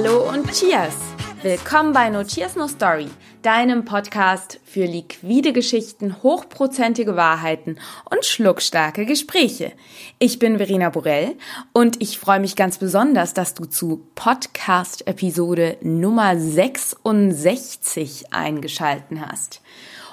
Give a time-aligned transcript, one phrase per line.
[0.00, 0.94] Hallo und Cheers!
[1.42, 3.08] Willkommen bei No Cheers No Story,
[3.42, 9.72] deinem Podcast für liquide Geschichten, hochprozentige Wahrheiten und schluckstarke Gespräche.
[10.20, 11.34] Ich bin Verena Borell
[11.72, 19.62] und ich freue mich ganz besonders, dass du zu Podcast-Episode Nummer 66 eingeschalten hast.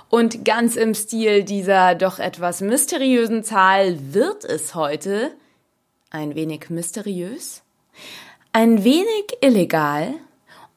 [0.10, 5.36] Und ganz im Stil dieser doch etwas mysteriösen Zahl wird es heute
[6.10, 7.62] ein wenig mysteriös,
[8.56, 10.14] ein wenig illegal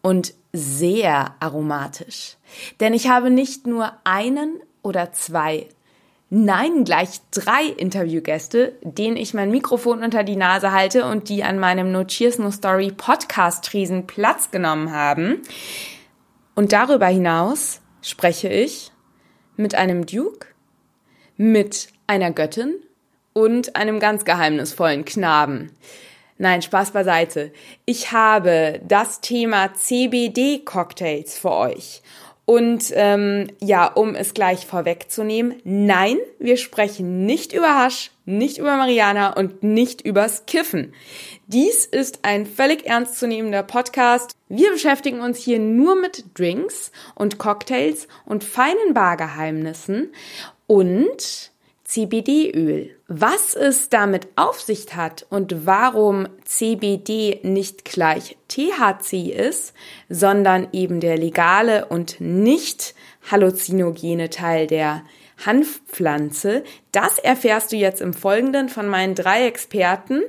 [0.03, 2.37] und sehr aromatisch.
[2.81, 5.69] Denn ich habe nicht nur einen oder zwei,
[6.29, 11.61] nein, gleich drei Interviewgäste, denen ich mein Mikrofon unter die Nase halte und die an
[11.61, 15.43] meinem No Cheers No Story Podcast-Tresen Platz genommen haben.
[16.57, 18.91] Und darüber hinaus spreche ich
[19.57, 20.49] mit einem Duke,
[21.37, 22.75] mit einer Göttin
[23.35, 25.71] und einem ganz geheimnisvollen Knaben.
[26.39, 27.53] Nein, Spaß beiseite.
[27.85, 32.03] Ich habe das Thema CBD-Cocktails für euch.
[32.45, 38.77] Und ähm, ja, um es gleich vorwegzunehmen, nein, wir sprechen nicht über Hasch, nicht über
[38.79, 40.95] Mariana und nicht übers Kiffen.
[41.47, 44.31] Dies ist ein völlig ernstzunehmender Podcast.
[44.49, 50.13] Wir beschäftigen uns hier nur mit Drinks und Cocktails und feinen Bargeheimnissen
[50.67, 51.53] und
[51.89, 52.91] CBD-Öl.
[53.09, 59.73] Was es damit auf sich hat und warum CBD nicht gleich THC ist,
[60.11, 62.95] sondern eben der legale und nicht
[63.31, 65.03] halluzinogene Teil der
[65.47, 66.65] Hanfpflanze.
[66.93, 70.23] Das erfährst du jetzt im Folgenden von meinen drei Experten.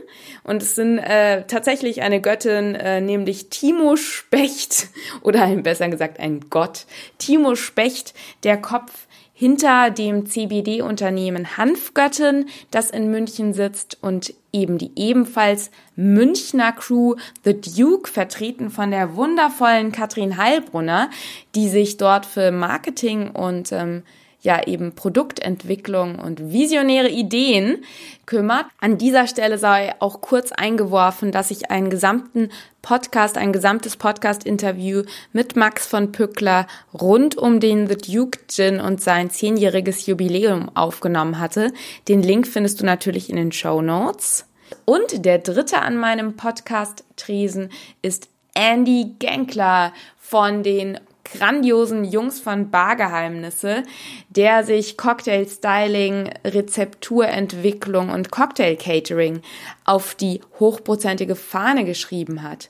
[0.43, 4.87] Und es sind äh, tatsächlich eine Göttin, äh, nämlich Timo Specht,
[5.21, 6.85] oder besser gesagt ein Gott.
[7.17, 9.07] Timo Specht, der Kopf
[9.39, 17.53] hinter dem CBD-Unternehmen Hanfgöttin, das in München sitzt und eben die ebenfalls Münchner Crew The
[17.53, 21.09] Duke, vertreten von der wundervollen Katrin Heilbrunner,
[21.55, 24.03] die sich dort für Marketing und ähm,
[24.41, 27.83] ja eben Produktentwicklung und visionäre Ideen
[28.25, 28.65] kümmert.
[28.79, 32.49] An dieser Stelle sei auch kurz eingeworfen, dass ich einen gesamten
[32.81, 39.01] Podcast, ein gesamtes Podcast-Interview mit Max von Pückler rund um den The Duke Gin und
[39.01, 41.73] sein zehnjähriges Jubiläum aufgenommen hatte.
[42.07, 44.45] Den Link findest du natürlich in den Show Notes.
[44.85, 47.69] Und der dritte an meinem Podcast Tresen
[48.01, 50.99] ist Andy Genkler von den
[51.37, 53.83] grandiosen Jungs von Bargeheimnisse,
[54.29, 59.41] der sich Cocktail Styling, Rezepturentwicklung und Cocktail Catering
[59.85, 62.69] auf die hochprozentige Fahne geschrieben hat.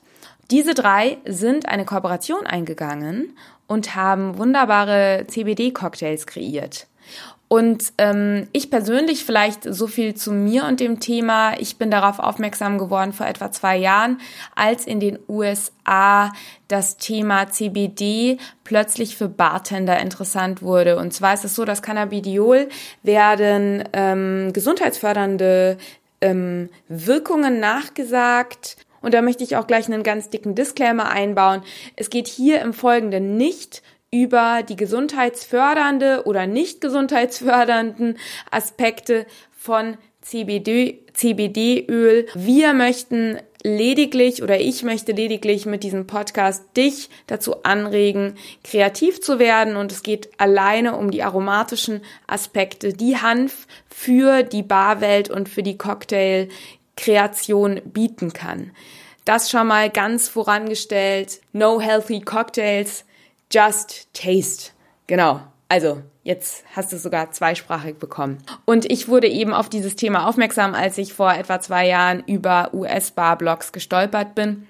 [0.50, 6.88] Diese drei sind eine Kooperation eingegangen und haben wunderbare CBD-Cocktails kreiert.
[7.52, 11.58] Und ähm, ich persönlich vielleicht so viel zu mir und dem Thema.
[11.58, 14.20] Ich bin darauf aufmerksam geworden vor etwa zwei Jahren,
[14.54, 16.32] als in den USA
[16.68, 20.96] das Thema CBD plötzlich für Bartender interessant wurde.
[20.96, 22.68] Und zwar ist es so, dass Cannabidiol
[23.02, 25.76] werden ähm, gesundheitsfördernde
[26.20, 28.76] ähm, Wirkungen nachgesagt.
[29.02, 31.62] Und da möchte ich auch gleich einen ganz dicken Disclaimer einbauen.
[31.96, 38.18] Es geht hier im Folgenden nicht über die gesundheitsfördernde oder nicht gesundheitsfördernden
[38.50, 39.26] Aspekte
[39.56, 42.26] von CBD, CBD-Öl.
[42.34, 49.38] Wir möchten lediglich oder ich möchte lediglich mit diesem Podcast dich dazu anregen, kreativ zu
[49.38, 55.48] werden und es geht alleine um die aromatischen Aspekte, die Hanf für die Barwelt und
[55.48, 58.72] für die Cocktail-Kreation bieten kann.
[59.24, 61.40] Das schon mal ganz vorangestellt.
[61.52, 63.04] No healthy cocktails
[63.52, 64.70] Just Taste.
[65.06, 65.40] Genau.
[65.68, 68.38] Also, jetzt hast du es sogar zweisprachig bekommen.
[68.64, 72.70] Und ich wurde eben auf dieses Thema aufmerksam, als ich vor etwa zwei Jahren über
[72.72, 74.66] US-Bar-Blogs gestolpert bin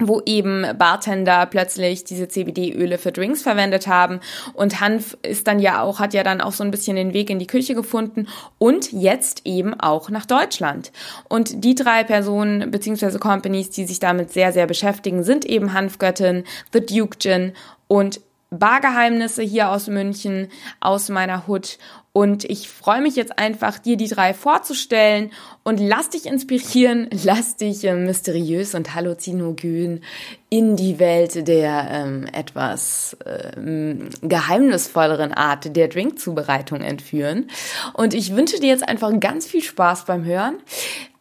[0.00, 4.20] wo eben Bartender plötzlich diese CBD-Öle für Drinks verwendet haben
[4.52, 7.30] und Hanf ist dann ja auch hat ja dann auch so ein bisschen den Weg
[7.30, 8.26] in die Küche gefunden
[8.58, 10.90] und jetzt eben auch nach Deutschland.
[11.28, 16.44] Und die drei Personen beziehungsweise Companies, die sich damit sehr sehr beschäftigen, sind eben Hanfgöttin,
[16.72, 17.52] The Duke Gin
[17.94, 18.20] und
[18.50, 20.48] Bargeheimnisse hier aus München,
[20.80, 21.78] aus meiner Hut.
[22.16, 25.32] Und ich freue mich jetzt einfach, dir die drei vorzustellen
[25.64, 30.00] und lass dich inspirieren, lass dich äh, mysteriös und halluzinogen
[30.48, 37.50] in die Welt der ähm, etwas ähm, geheimnisvolleren Art der Drinkzubereitung entführen.
[37.94, 40.58] Und ich wünsche dir jetzt einfach ganz viel Spaß beim Hören.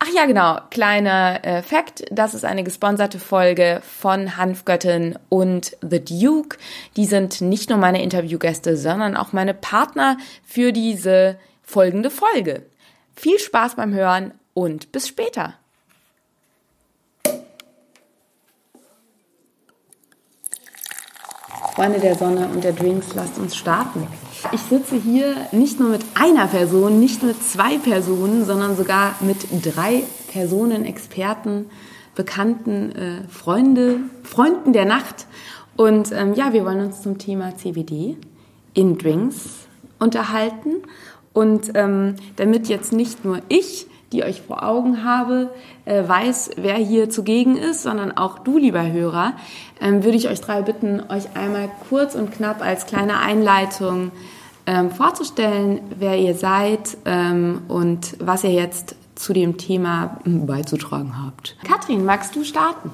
[0.06, 6.04] Ach ja, genau, kleiner äh, Fact, das ist eine gesponserte Folge von Hanfgöttin und The
[6.04, 6.58] Duke.
[6.98, 12.64] Die sind nicht nur meine Interviewgäste, sondern auch meine Partner für diese folgende Folge.
[13.16, 15.54] Viel Spaß beim Hören und bis später.
[21.74, 24.08] Freunde der Sonne und der Drinks, lasst uns starten.
[24.52, 29.38] Ich sitze hier nicht nur mit einer Person, nicht mit zwei Personen, sondern sogar mit
[29.64, 31.70] drei Personen, Experten,
[32.14, 35.28] Bekannten, äh, Freunde, Freunden der Nacht.
[35.78, 38.18] Und ähm, ja, wir wollen uns zum Thema CBD
[38.74, 39.64] in Drinks
[40.04, 40.84] unterhalten.
[41.34, 45.50] Und ähm, damit jetzt nicht nur ich die euch vor Augen habe,
[45.86, 49.34] äh, weiß, wer hier zugegen ist, sondern auch du, lieber Hörer,
[49.82, 54.12] ähm, würde ich euch drei bitten, euch einmal kurz und knapp als kleine Einleitung
[54.66, 61.58] ähm, vorzustellen, wer ihr seid ähm, und was ihr jetzt zu dem Thema beizutragen habt.
[61.68, 62.92] Katrin, magst du starten?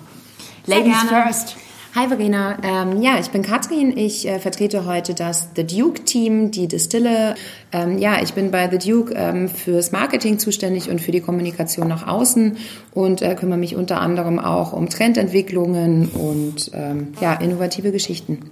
[0.66, 1.58] Ladies first.
[2.00, 3.98] Hi Verena, ähm, ja, ich bin Katrin.
[3.98, 7.36] Ich äh, vertrete heute das The Duke Team, die Distille.
[7.74, 11.90] Ähm, ja, ich bin bei The Duke ähm, fürs Marketing zuständig und für die Kommunikation
[11.90, 12.56] nach außen
[12.94, 18.50] und äh, kümmere mich unter anderem auch um Trendentwicklungen und ähm, ja, innovative Geschichten.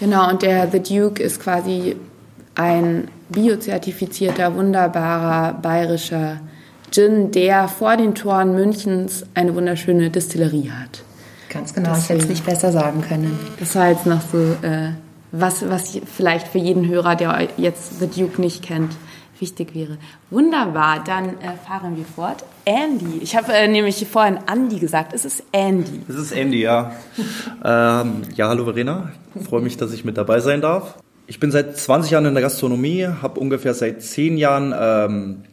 [0.00, 1.94] Genau, und der The Duke ist quasi
[2.56, 6.40] ein biozertifizierter, wunderbarer bayerischer
[6.90, 11.05] Gin, der vor den Toren Münchens eine wunderschöne Distillerie hat.
[11.48, 12.02] Ganz genau, Deswegen.
[12.02, 13.38] ich hätte es nicht besser sagen können.
[13.58, 14.92] Das war jetzt noch so, äh,
[15.32, 18.92] was, was vielleicht für jeden Hörer, der jetzt The Duke nicht kennt,
[19.40, 19.98] wichtig wäre.
[20.30, 22.44] Wunderbar, dann äh, fahren wir fort.
[22.64, 26.02] Andy, ich habe äh, nämlich vorhin Andy gesagt, es ist Andy.
[26.08, 26.92] Es ist Andy, ja.
[27.64, 29.12] ähm, ja, hallo Verena,
[29.48, 30.96] freue mich, dass ich mit dabei sein darf.
[31.26, 35.44] Ich bin seit 20 Jahren in der Gastronomie, habe ungefähr seit 10 Jahren ähm,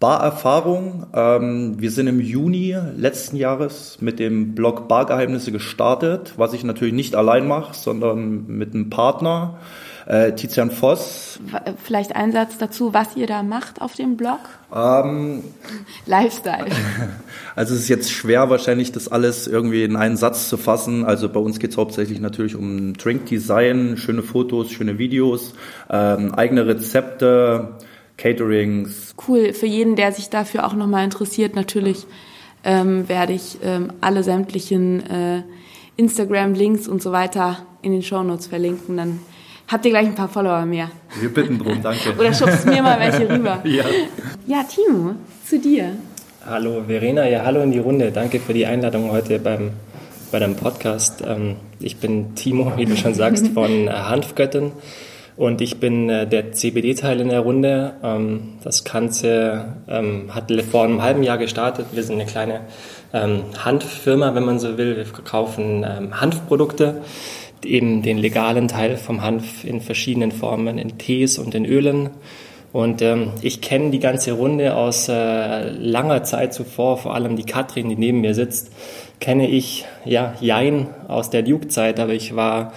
[0.00, 1.06] Barerfahrung.
[1.14, 6.94] Ähm, wir sind im Juni letzten Jahres mit dem Blog Bargeheimnisse gestartet, was ich natürlich
[6.94, 9.58] nicht allein mache, sondern mit einem Partner,
[10.06, 11.38] äh, Tizian Voss.
[11.82, 14.40] Vielleicht ein Satz dazu, was ihr da macht auf dem Blog?
[14.74, 15.44] Ähm,
[16.06, 16.66] Lifestyle.
[17.56, 21.04] Also es ist jetzt schwer wahrscheinlich, das alles irgendwie in einen Satz zu fassen.
[21.04, 25.54] Also bei uns geht es hauptsächlich natürlich um Drinkdesign, schöne Fotos, schöne Videos,
[25.88, 27.76] ähm, eigene Rezepte,
[28.16, 29.14] Caterings.
[29.26, 32.06] Cool, für jeden, der sich dafür auch nochmal interessiert, natürlich
[32.64, 35.42] ähm, werde ich ähm, alle sämtlichen äh,
[35.96, 38.96] Instagram-Links und so weiter in den Shownotes verlinken.
[38.96, 39.20] Dann
[39.68, 40.90] habt ihr gleich ein paar Follower mehr.
[41.20, 42.14] Wir bitten drum, danke.
[42.18, 43.60] Oder schubst mir mal welche rüber.
[43.64, 43.84] ja.
[44.46, 45.14] ja, Timo,
[45.46, 45.96] zu dir.
[46.46, 48.12] Hallo Verena, ja hallo in die Runde.
[48.12, 49.70] Danke für die Einladung heute beim,
[50.30, 51.22] bei deinem Podcast.
[51.26, 54.72] Ähm, ich bin Timo, wie du schon sagst, von äh, Hanfgöttin.
[55.36, 57.94] Und ich bin äh, der CBD-Teil in der Runde.
[58.02, 61.86] Ähm, das Ganze ähm, hat vor einem halben Jahr gestartet.
[61.92, 62.60] Wir sind eine kleine
[63.12, 64.96] ähm, Hanffirma, wenn man so will.
[64.96, 67.02] Wir verkaufen ähm, Hanfprodukte,
[67.64, 72.10] eben den legalen Teil vom Hanf in verschiedenen Formen, in Tees und in Ölen.
[72.72, 77.44] Und ähm, ich kenne die ganze Runde aus äh, langer Zeit zuvor, vor allem die
[77.44, 78.72] Katrin, die neben mir sitzt,
[79.20, 82.72] kenne ich ja Jein aus der Duke-Zeit, aber ich war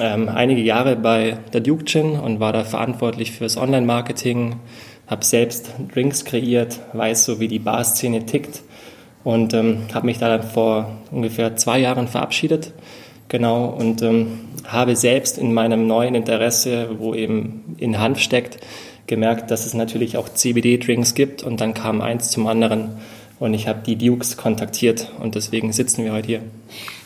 [0.00, 4.56] ähm, einige Jahre bei der Duke Gin und war da verantwortlich fürs Online-Marketing,
[5.06, 8.62] habe selbst Drinks kreiert, weiß so, wie die Bar-Szene tickt
[9.24, 12.72] und ähm, habe mich da dann vor ungefähr zwei Jahren verabschiedet.
[13.28, 18.58] Genau, und ähm, habe selbst in meinem neuen Interesse, wo eben in Hanf steckt,
[19.06, 22.96] gemerkt, dass es natürlich auch CBD-Drinks gibt und dann kam eins zum anderen
[23.40, 26.42] und ich habe die Dukes kontaktiert und deswegen sitzen wir heute hier.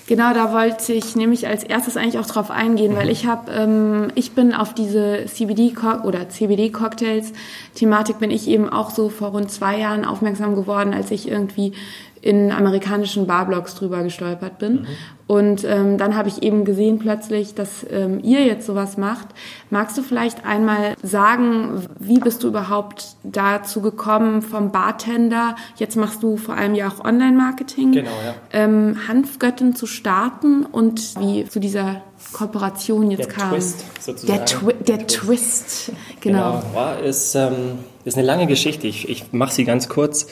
[0.08, 4.08] Genau, da wollte ich nämlich als erstes eigentlich auch drauf eingehen, weil ich habe, ähm,
[4.14, 7.32] ich bin auf diese CBD oder CBD Cocktails
[7.74, 11.72] Thematik bin ich eben auch so vor rund zwei Jahren aufmerksam geworden, als ich irgendwie
[12.26, 14.72] in amerikanischen Barblogs drüber gestolpert bin.
[14.72, 14.86] Mhm.
[15.28, 19.28] Und ähm, dann habe ich eben gesehen plötzlich, dass ähm, ihr jetzt sowas macht.
[19.70, 25.54] Magst du vielleicht einmal sagen, wie bist du überhaupt dazu gekommen vom Bartender?
[25.76, 27.92] Jetzt machst du vor allem ja auch Online-Marketing.
[27.92, 28.34] Genau, ja.
[28.52, 32.02] Ähm, Hanfgöttin zu starten und wie zu dieser
[32.32, 33.50] Kooperation jetzt der kam.
[33.50, 34.38] Twist, sozusagen.
[34.38, 35.92] Der, Twi der Twist.
[36.20, 36.60] genau.
[36.60, 36.74] genau.
[36.74, 38.88] Ja, ist, ähm, ist eine lange Geschichte.
[38.88, 40.26] Ich, ich mache sie ganz kurz.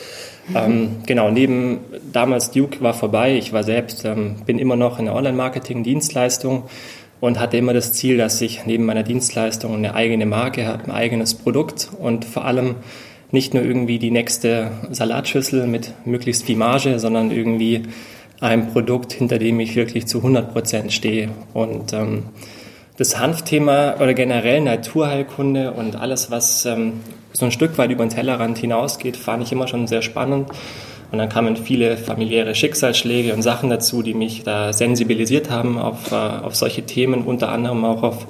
[0.55, 1.79] Ähm, genau, neben
[2.13, 3.37] damals Duke war vorbei.
[3.37, 6.65] Ich war selbst, ähm, bin immer noch in der Online-Marketing-Dienstleistung
[7.21, 10.91] und hatte immer das Ziel, dass ich neben meiner Dienstleistung eine eigene Marke habe, ein
[10.91, 12.77] eigenes Produkt und vor allem
[13.31, 17.83] nicht nur irgendwie die nächste Salatschüssel mit möglichst viel Marge, sondern irgendwie
[18.41, 21.31] ein Produkt, hinter dem ich wirklich zu 100 Prozent stehe.
[21.55, 22.25] Und ähm,
[22.97, 27.01] das Hanfthema oder generell Naturheilkunde und alles, was ähm,
[27.33, 30.51] so ein Stück weit über den Tellerrand hinausgeht, fand ich immer schon sehr spannend.
[31.11, 36.13] Und dann kamen viele familiäre Schicksalsschläge und Sachen dazu, die mich da sensibilisiert haben auf,
[36.13, 38.27] äh, auf solche Themen, unter anderem auch auf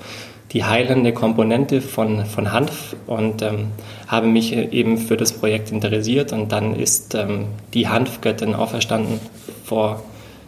[0.52, 3.68] die heilende Komponente von, von Hanf und ähm,
[4.06, 6.33] habe mich eben für das Projekt interessiert.
[6.33, 9.18] Und dann ist ähm, die Hanfgöttin auferstanden
[9.64, 10.02] vor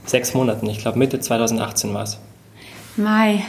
[0.05, 0.69] sechs Monaten.
[0.71, 2.19] Ich glaube, Mitte 2018 war es.
[2.97, 3.43] Mai.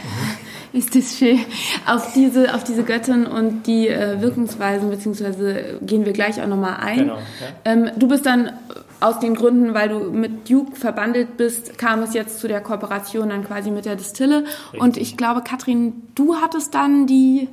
[0.77, 1.39] Ist das schön.
[1.88, 6.77] Auf diese, auf diese Göttin und die äh, Wirkungsweisen, beziehungsweise gehen wir gleich auch nochmal
[6.79, 7.00] ein.
[7.00, 7.22] Genau, ja.
[7.65, 8.51] ähm, du bist dann
[9.00, 13.29] aus den Gründen, weil du mit Duke verbandelt bist, kam es jetzt zu der Kooperation
[13.29, 14.43] dann quasi mit der Distille.
[14.46, 14.79] Richtig.
[14.79, 17.50] Und ich glaube, Katrin, du hattest dann die,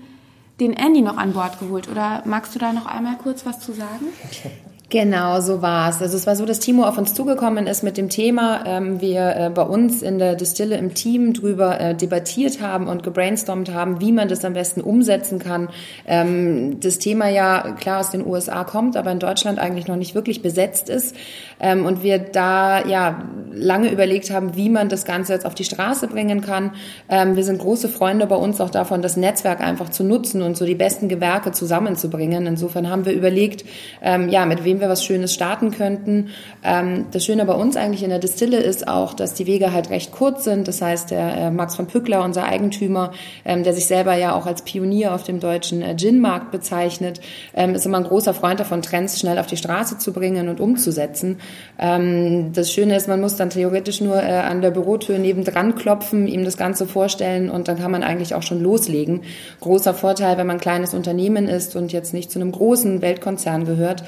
[0.60, 1.88] den Andy noch an Bord geholt.
[1.88, 4.06] Oder magst du da noch einmal kurz was zu sagen?
[4.94, 6.00] Genau, so war es.
[6.00, 8.62] Also es war so, dass Timo auf uns zugekommen ist mit dem Thema.
[8.64, 13.02] Ähm, wir äh, bei uns in der Distille im Team drüber äh, debattiert haben und
[13.02, 15.68] gebrainstormt haben, wie man das am besten umsetzen kann.
[16.06, 20.14] Ähm, das Thema ja klar aus den USA kommt, aber in Deutschland eigentlich noch nicht
[20.14, 21.16] wirklich besetzt ist.
[21.58, 25.64] Ähm, und wir da ja lange überlegt haben, wie man das Ganze jetzt auf die
[25.64, 26.70] Straße bringen kann.
[27.08, 30.56] Ähm, wir sind große Freunde bei uns auch davon, das Netzwerk einfach zu nutzen und
[30.56, 32.46] so die besten Gewerke zusammenzubringen.
[32.46, 33.64] Insofern haben wir überlegt,
[34.00, 36.28] ähm, ja, mit wem wem wir was Schönes starten könnten.
[36.62, 39.90] Ähm, das Schöne bei uns eigentlich in der Distille ist auch, dass die Wege halt
[39.90, 40.68] recht kurz sind.
[40.68, 43.12] Das heißt, der äh, Max von Pückler, unser Eigentümer,
[43.44, 47.20] ähm, der sich selber ja auch als Pionier auf dem deutschen äh, Gin-Markt bezeichnet,
[47.54, 50.60] ähm, ist immer ein großer Freund davon, Trends schnell auf die Straße zu bringen und
[50.60, 51.38] umzusetzen.
[51.78, 56.26] Ähm, das Schöne ist, man muss dann theoretisch nur äh, an der Bürotür nebendran klopfen,
[56.28, 59.22] ihm das Ganze vorstellen und dann kann man eigentlich auch schon loslegen.
[59.60, 63.64] Großer Vorteil, wenn man ein kleines Unternehmen ist und jetzt nicht zu einem großen Weltkonzern
[63.64, 64.04] gehört.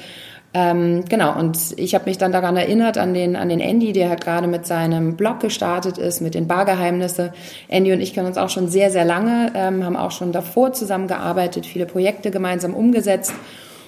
[0.53, 4.09] Ähm, genau, und ich habe mich dann daran erinnert, an den, an den Andy, der
[4.09, 7.33] halt gerade mit seinem Blog gestartet ist, mit den Bargeheimnisse.
[7.67, 10.73] Andy und ich kennen uns auch schon sehr, sehr lange, ähm, haben auch schon davor
[10.73, 13.33] zusammengearbeitet, viele Projekte gemeinsam umgesetzt.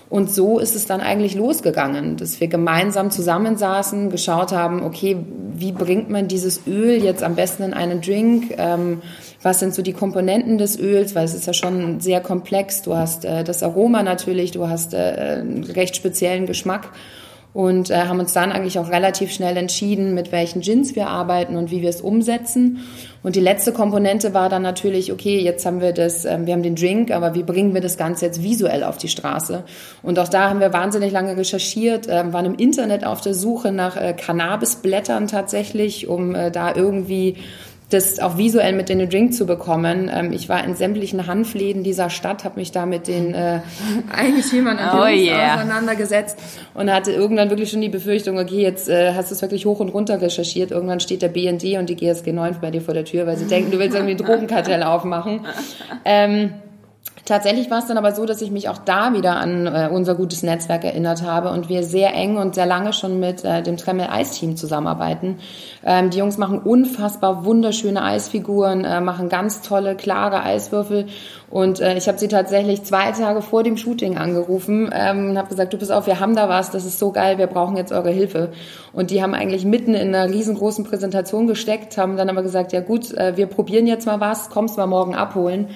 [0.09, 5.17] Und so ist es dann eigentlich losgegangen, dass wir gemeinsam zusammensaßen, geschaut haben, okay,
[5.53, 8.55] wie bringt man dieses Öl jetzt am besten in einen Drink?
[8.57, 9.01] Ähm,
[9.41, 12.81] was sind so die Komponenten des Öls, weil es ist ja schon sehr komplex.
[12.81, 16.89] Du hast äh, das Aroma natürlich, du hast äh, einen recht speziellen Geschmack
[17.53, 21.55] und äh, haben uns dann eigentlich auch relativ schnell entschieden, mit welchen Gins wir arbeiten
[21.55, 22.79] und wie wir es umsetzen.
[23.23, 26.61] Und die letzte Komponente war dann natürlich, okay, jetzt haben wir das, äh, wir haben
[26.61, 29.63] den Drink, aber wie bringen wir das Ganze jetzt visuell auf die Straße?
[30.03, 33.71] Und auch da haben wir wahnsinnig lange recherchiert, äh, waren im Internet auf der Suche
[33.71, 37.37] nach äh, Cannabisblättern tatsächlich, um äh, da irgendwie
[37.89, 40.11] das auch visuell mit in den Drink zu bekommen.
[40.13, 43.61] Ähm, ich war in sämtlichen Hanfläden dieser Stadt, habe mich da mit den äh,
[44.15, 45.55] Eigentümern und oh yeah.
[45.55, 46.37] auseinandergesetzt
[46.75, 49.79] und hatte irgendwann wirklich schon die Befürchtung, okay, jetzt äh, hast du es wirklich hoch
[49.79, 50.71] und runter recherchiert.
[50.71, 53.45] Irgendwann steht der BND und die GSG 9 bei dir vor der Tür, weil sie
[53.45, 55.41] denken, du willst irgendwie ein Drogenkartell aufmachen.
[56.05, 56.53] Ähm,
[57.29, 60.15] Tatsächlich war es dann aber so, dass ich mich auch da wieder an äh, unser
[60.15, 63.77] gutes Netzwerk erinnert habe und wir sehr eng und sehr lange schon mit äh, dem
[63.77, 65.37] Tremmel Eisteam zusammenarbeiten.
[65.85, 71.05] Ähm, die Jungs machen unfassbar wunderschöne Eisfiguren, äh, machen ganz tolle, klare Eiswürfel
[71.51, 75.49] und äh, ich habe sie tatsächlich zwei Tage vor dem Shooting angerufen ähm, und habe
[75.49, 77.91] gesagt, du pass auf, wir haben da was, das ist so geil, wir brauchen jetzt
[77.91, 78.49] eure Hilfe.
[78.91, 82.81] Und die haben eigentlich mitten in einer riesengroßen Präsentation gesteckt, haben dann aber gesagt, ja
[82.81, 85.69] gut, äh, wir probieren jetzt mal was, kommst mal morgen abholen.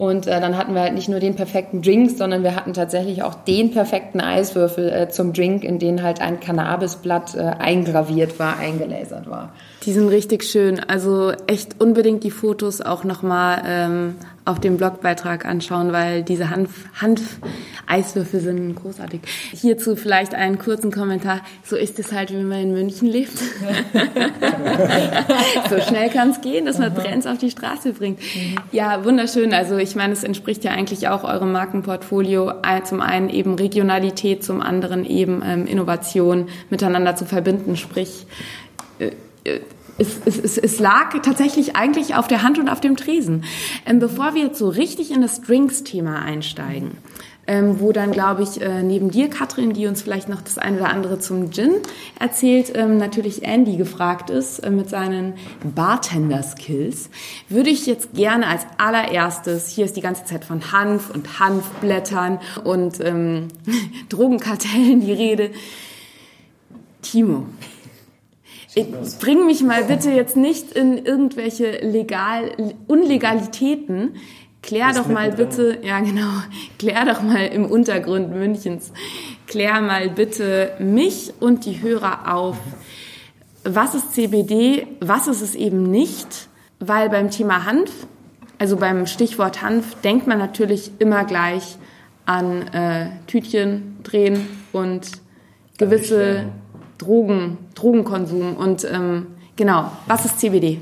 [0.00, 3.22] Und äh, dann hatten wir halt nicht nur den perfekten Drink, sondern wir hatten tatsächlich
[3.22, 8.56] auch den perfekten Eiswürfel äh, zum Drink, in den halt ein Cannabisblatt äh, eingraviert war,
[8.56, 9.52] eingelasert war.
[9.84, 10.78] Die sind richtig schön.
[10.78, 16.84] Also echt unbedingt die Fotos auch nochmal ähm, auf dem Blogbeitrag anschauen, weil diese Hanf,
[17.00, 19.22] Hanf-Eiswürfel sind großartig.
[19.52, 21.40] Hierzu vielleicht einen kurzen Kommentar.
[21.64, 23.38] So ist es halt, wenn man in München lebt.
[25.70, 28.20] so schnell kann es gehen, dass man Trends auf die Straße bringt.
[28.72, 29.54] Ja, wunderschön.
[29.54, 32.52] Also ich meine, es entspricht ja eigentlich auch eurem Markenportfolio.
[32.84, 37.76] Zum einen eben Regionalität, zum anderen eben ähm, Innovation miteinander zu verbinden.
[37.76, 38.26] Sprich,
[39.44, 39.60] äh,
[39.98, 43.44] es, es, es, lag tatsächlich eigentlich auf der Hand und auf dem Tresen.
[43.84, 46.92] Ähm, bevor wir jetzt so richtig in das Drinks-Thema einsteigen,
[47.46, 50.78] ähm, wo dann, glaube ich, äh, neben dir, Katrin, die uns vielleicht noch das eine
[50.78, 51.72] oder andere zum Gin
[52.18, 55.34] erzählt, ähm, natürlich Andy gefragt ist äh, mit seinen
[55.74, 57.10] Bartender-Skills,
[57.48, 62.38] würde ich jetzt gerne als allererstes, hier ist die ganze Zeit von Hanf und Hanfblättern
[62.64, 63.48] und ähm,
[64.08, 65.50] Drogenkartellen die Rede,
[67.02, 67.46] Timo,
[69.18, 72.52] bring mich mal bitte jetzt nicht in irgendwelche legal
[72.86, 74.14] Unlegalitäten.
[74.62, 76.28] Klär doch mal bitte, ja genau,
[76.78, 78.92] klär doch mal im Untergrund Münchens,
[79.46, 82.58] klär mal bitte mich und die Hörer auf.
[83.64, 84.86] Was ist CBD?
[85.00, 86.48] Was ist es eben nicht?
[86.78, 87.90] Weil beim Thema Hanf,
[88.58, 91.76] also beim Stichwort Hanf, denkt man natürlich immer gleich
[92.26, 95.10] an äh, Tütchen drehen und
[95.78, 96.46] gewisse
[97.00, 98.56] Drogen, Drogenkonsum.
[98.56, 100.78] Und ähm, genau, was ist CBD?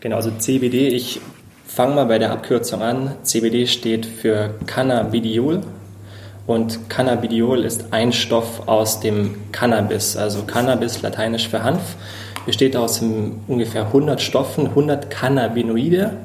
[0.00, 1.20] Genau, also CBD, ich
[1.66, 3.12] fange mal bei der Abkürzung an.
[3.22, 5.62] CBD steht für Cannabidiol
[6.46, 11.96] und Cannabidiol ist ein Stoff aus dem Cannabis, also Cannabis lateinisch für Hanf.
[12.46, 16.16] besteht aus ungefähr 100 Stoffen, 100 Cannabinoide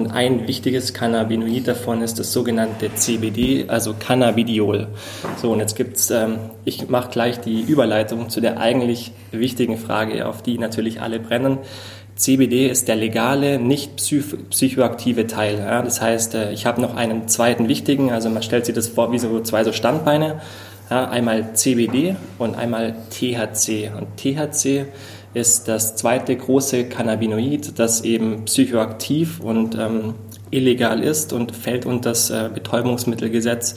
[0.00, 4.88] und ein wichtiges Cannabinoid davon ist das sogenannte CBD, also Cannabidiol.
[5.36, 10.26] So, und jetzt gibt's, ähm, ich mache gleich die Überleitung zu der eigentlich wichtigen Frage,
[10.26, 11.58] auf die natürlich alle brennen.
[12.16, 15.58] CBD ist der legale, nicht psychoaktive Teil.
[15.58, 15.82] Ja?
[15.82, 19.12] Das heißt, äh, ich habe noch einen zweiten wichtigen, also man stellt sich das vor
[19.12, 20.40] wie so zwei so Standbeine.
[20.88, 21.10] Ja?
[21.10, 23.90] Einmal CBD und einmal THC.
[23.98, 24.86] Und THC
[25.32, 30.14] ist das zweite große Cannabinoid, das eben psychoaktiv und ähm,
[30.50, 33.76] illegal ist und fällt unter das äh, Betäubungsmittelgesetz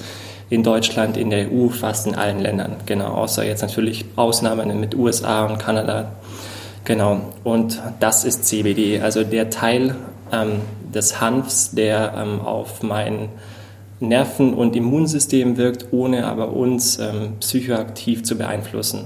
[0.49, 2.75] in Deutschland, in der EU, fast in allen Ländern.
[2.85, 6.13] Genau, außer jetzt natürlich Ausnahmen mit USA und Kanada.
[6.85, 9.95] Genau, und das ist CBD, also der Teil
[10.31, 10.61] ähm,
[10.93, 13.29] des Hanfs, der ähm, auf mein
[13.99, 19.05] Nerven- und Immunsystem wirkt, ohne aber uns ähm, psychoaktiv zu beeinflussen.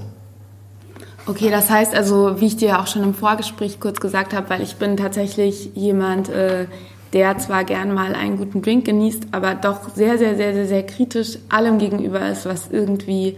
[1.28, 4.62] Okay, das heißt also, wie ich dir auch schon im Vorgespräch kurz gesagt habe, weil
[4.62, 6.66] ich bin tatsächlich jemand, äh,
[7.12, 10.86] der zwar gern mal einen guten Drink genießt, aber doch sehr, sehr, sehr, sehr, sehr
[10.86, 13.36] kritisch allem gegenüber ist, was irgendwie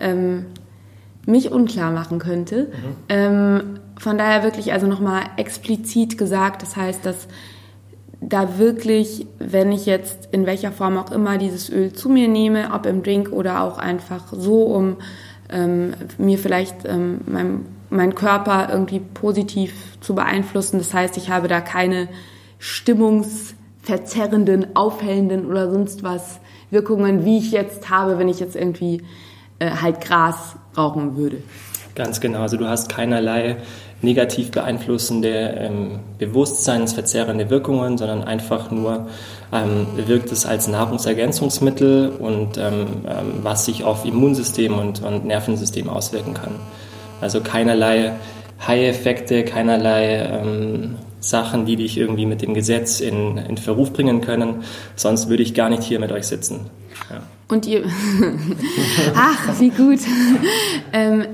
[0.00, 0.46] ähm,
[1.26, 2.64] mich unklar machen könnte.
[2.64, 2.96] Mhm.
[3.10, 3.62] Ähm,
[3.98, 7.28] von daher wirklich also nochmal explizit gesagt, das heißt, dass
[8.20, 12.70] da wirklich, wenn ich jetzt in welcher Form auch immer dieses Öl zu mir nehme,
[12.72, 14.96] ob im Drink oder auch einfach so, um
[15.50, 20.78] ähm, mir vielleicht ähm, mein, mein Körper irgendwie positiv zu beeinflussen.
[20.78, 22.08] Das heißt, ich habe da keine
[22.58, 29.02] stimmungsverzerrenden, aufhellenden oder sonst was Wirkungen, wie ich jetzt habe, wenn ich jetzt irgendwie
[29.58, 31.38] äh, halt Gras rauchen würde.
[31.94, 32.42] Ganz genau.
[32.42, 33.58] Also du hast keinerlei
[34.06, 39.08] negativ beeinflussende, ähm, bewusstseinsverzerrende Wirkungen, sondern einfach nur
[39.52, 45.90] ähm, wirkt es als Nahrungsergänzungsmittel und ähm, ähm, was sich auf Immunsystem und, und Nervensystem
[45.90, 46.54] auswirken kann.
[47.20, 48.12] Also keinerlei
[48.66, 50.96] High-Effekte, keinerlei ähm,
[51.28, 54.62] Sachen, die dich irgendwie mit dem Gesetz in, in Verruf bringen können.
[54.94, 56.70] Sonst würde ich gar nicht hier mit euch sitzen.
[57.10, 57.22] Ja.
[57.48, 57.84] Und ihr,
[59.14, 60.00] ach, wie gut.
[60.92, 61.24] ähm,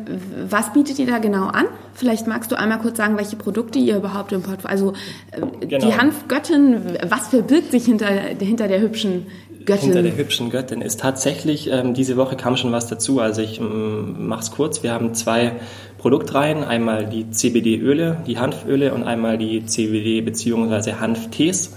[0.49, 1.67] was bietet ihr da genau an?
[1.95, 4.93] Vielleicht magst du einmal kurz sagen, welche Produkte ihr überhaupt im Portfolio, also
[5.31, 5.87] äh, genau.
[5.87, 9.27] die Hanfgöttin, was verbirgt sich hinter, hinter der hübschen
[9.65, 9.93] Göttin?
[9.93, 13.61] Hinter der hübschen Göttin ist tatsächlich, ähm, diese Woche kam schon was dazu, also ich
[13.61, 15.53] ähm, mach's kurz, wir haben zwei
[15.99, 20.95] Produktreihen, einmal die CBD-Öle, die Hanföle und einmal die CBD- bzw.
[20.95, 21.75] Hanftees.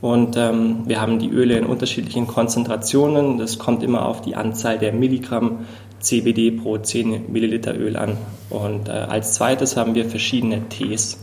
[0.00, 3.38] Und ähm, wir haben die Öle in unterschiedlichen Konzentrationen.
[3.38, 5.66] Das kommt immer auf die Anzahl der Milligramm
[6.00, 8.16] CBD pro 10 Milliliter Öl an.
[8.48, 11.18] Und äh, als zweites haben wir verschiedene Tees.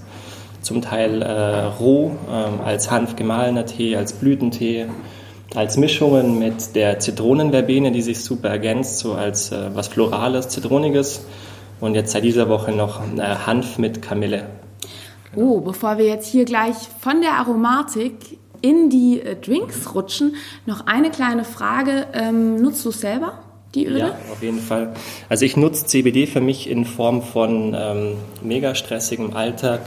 [0.62, 4.88] Zum Teil äh, roh, äh, als hanfgemahlener Tee, als Blütentee,
[5.56, 11.26] als Mischungen mit der Zitronenverbene, die sich super ergänzt, so als äh, was Florales, Zitroniges.
[11.82, 14.48] Und jetzt seit dieser Woche noch äh, Hanf mit Kamille.
[15.36, 20.88] Oh, bevor wir jetzt hier gleich von der Aromatik in die äh, Drinks rutschen, noch
[20.88, 22.08] eine kleine Frage.
[22.14, 23.40] Ähm, nutzt du es selber,
[23.76, 24.00] die Öle?
[24.00, 24.94] Ja, auf jeden Fall.
[25.30, 29.82] Also ich nutze CBD für mich in Form von ähm, mega stressigem Alltag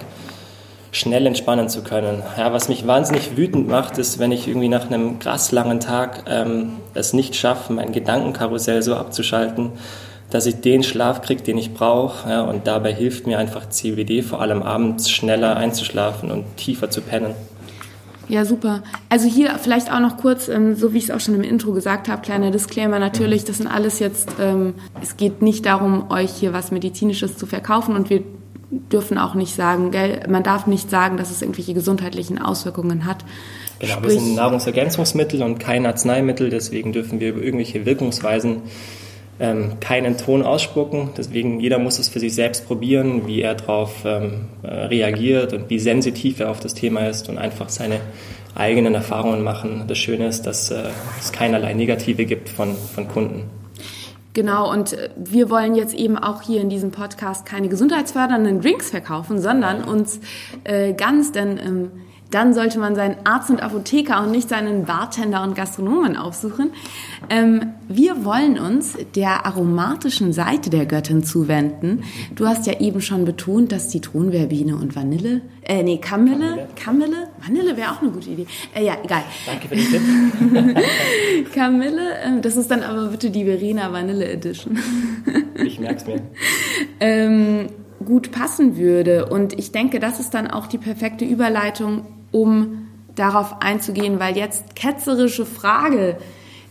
[0.91, 2.23] schnell entspannen zu können.
[2.37, 6.25] Ja, was mich wahnsinnig wütend macht, ist, wenn ich irgendwie nach einem krass langen Tag
[6.29, 9.73] ähm, es nicht schaffe, mein Gedankenkarussell so abzuschalten,
[10.31, 12.29] dass ich den Schlaf kriege, den ich brauche.
[12.29, 17.01] Ja, und dabei hilft mir einfach CBD, vor allem abends schneller einzuschlafen und tiefer zu
[17.01, 17.35] pennen.
[18.29, 18.83] Ja, super.
[19.09, 21.73] Also hier vielleicht auch noch kurz, ähm, so wie ich es auch schon im Intro
[21.73, 26.31] gesagt habe, kleiner Disclaimer natürlich, das sind alles jetzt, ähm, es geht nicht darum, euch
[26.31, 28.23] hier was Medizinisches zu verkaufen und wir
[28.71, 33.25] dürfen auch nicht sagen, gell, man darf nicht sagen, dass es irgendwelche gesundheitlichen Auswirkungen hat.
[33.79, 38.63] Genau, Sprich, wir sind Nahrungsergänzungsmittel und kein Arzneimittel, deswegen dürfen wir über irgendwelche Wirkungsweisen
[39.41, 41.11] ähm, keinen Ton ausspucken.
[41.17, 45.71] Deswegen jeder muss es für sich selbst probieren, wie er darauf ähm, äh, reagiert und
[45.71, 48.01] wie sensitiv er auf das Thema ist und einfach seine
[48.55, 49.85] eigenen Erfahrungen machen.
[49.87, 50.83] Das Schöne ist, dass äh,
[51.21, 53.45] es keinerlei Negative gibt von, von Kunden.
[54.35, 58.91] Genau, und äh, wir wollen jetzt eben auch hier in diesem Podcast keine gesundheitsfördernden Drinks
[58.91, 60.21] verkaufen, sondern uns
[60.65, 61.91] äh, ganz, denn ähm,
[62.31, 66.71] dann sollte man seinen Arzt und Apotheker und nicht seinen Bartender und Gastronomen aufsuchen.
[67.31, 72.05] Ähm, wir wollen uns der aromatischen Seite der Göttin zuwenden.
[72.35, 77.77] Du hast ja eben schon betont, dass Zitronenverbine und Vanille, äh, nee, Kamille, Kamille, Vanille
[77.77, 78.47] wäre auch eine gute Idee.
[78.75, 79.23] Äh, ja, egal.
[79.47, 81.53] Danke für den Tipp.
[81.55, 84.79] Kamille, äh, das ist dann aber bitte die Verena Vanille Edition.
[85.55, 86.21] ich merk's mir.
[87.01, 87.69] ähm,
[88.05, 89.27] gut passen würde.
[89.27, 94.77] Und ich denke, das ist dann auch die perfekte Überleitung um darauf einzugehen, weil jetzt
[94.77, 96.19] ketzerische Frage.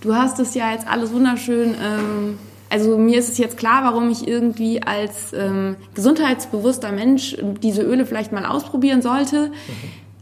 [0.02, 2.38] Du hast es ja jetzt alles wunderschön ähm,
[2.70, 8.06] Also mir ist es jetzt klar, warum ich irgendwie als ähm, gesundheitsbewusster Mensch diese Öle
[8.06, 9.48] vielleicht mal ausprobieren sollte.
[9.48, 9.52] Mhm.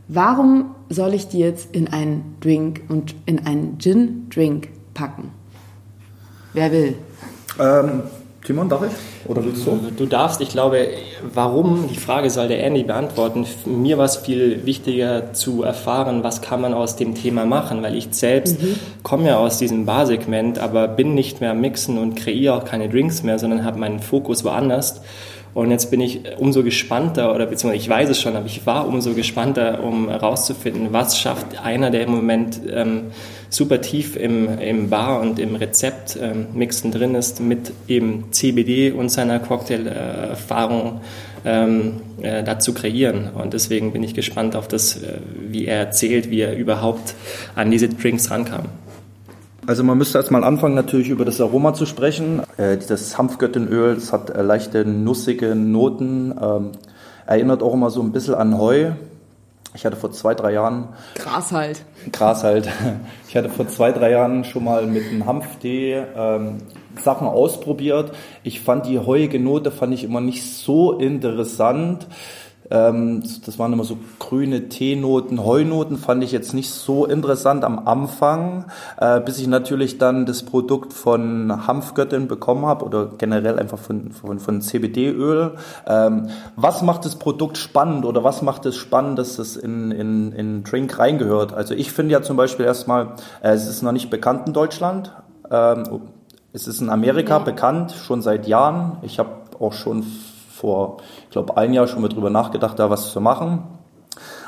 [0.08, 5.32] Warum soll ich die jetzt in einen Drink und in einen Gin-Drink packen?
[6.54, 6.96] Wer will?
[7.60, 8.04] Ähm,
[8.46, 9.30] Timon, darf ich?
[9.30, 9.80] Oder willst du?
[9.98, 10.88] Du darfst, ich glaube,
[11.34, 13.48] warum, die Frage soll der Andy beantworten.
[13.66, 17.96] Mir war es viel wichtiger zu erfahren, was kann man aus dem Thema machen, weil
[17.96, 18.76] ich selbst mhm.
[19.02, 22.88] komme ja aus diesem Barsegment, aber bin nicht mehr am Mixen und kreiere auch keine
[22.88, 25.02] Drinks mehr, sondern habe meinen Fokus woanders.
[25.56, 28.86] Und jetzt bin ich umso gespannter, oder beziehungsweise ich weiß es schon, aber ich war
[28.86, 33.04] umso gespannter, um herauszufinden, was schafft einer, der im Moment ähm,
[33.50, 39.08] super tief im, im Bar und im Rezeptmixen ähm, drin ist, mit eben CBD und
[39.08, 41.00] seiner Cocktail-Erfahrung
[41.46, 43.30] ähm, äh, dazu kreieren.
[43.34, 47.16] Und deswegen bin ich gespannt auf das, äh, wie er erzählt, wie er überhaupt
[47.56, 48.66] an diese Drinks rankam.
[49.68, 52.42] Also man müsste erstmal anfangen, natürlich über das Aroma zu sprechen.
[52.58, 56.72] Äh, dieses Hanfgöttenöl, das hat äh, leichte nussige Noten, ähm,
[57.26, 58.92] erinnert auch immer so ein bisschen an Heu.
[59.74, 60.90] Ich hatte vor zwei, drei Jahren.
[61.16, 61.84] Gras halt.
[62.12, 62.70] Gras halt.
[63.28, 66.60] Ich hatte vor zwei, drei Jahren schon mal mit einem Hanftee ähm,
[67.04, 68.14] Sachen ausprobiert.
[68.44, 72.08] Ich fand die heuige Note fand ich immer nicht so interessant.
[72.72, 77.88] Ähm, das waren immer so grüne Teenoten, Heunoten, fand ich jetzt nicht so interessant am
[77.88, 78.66] Anfang,
[78.98, 84.12] äh, bis ich natürlich dann das Produkt von Hanfgöttin bekommen habe oder generell einfach von,
[84.12, 85.52] von, von CBD-Öl.
[85.88, 90.32] Ähm, was macht das Produkt spannend oder was macht es spannend, dass es in, in,
[90.32, 91.54] in Drink reingehört?
[91.54, 95.12] Also ich finde ja zum Beispiel erstmal, äh, es ist noch nicht bekannt in Deutschland.
[95.52, 95.84] Ähm,
[96.54, 97.44] es ist in Amerika ja.
[97.44, 98.98] bekannt, schon seit Jahren.
[99.02, 100.06] Ich habe auch schon
[100.66, 103.62] vor, ich glaube, ein Jahr schon mal drüber nachgedacht, da was zu machen.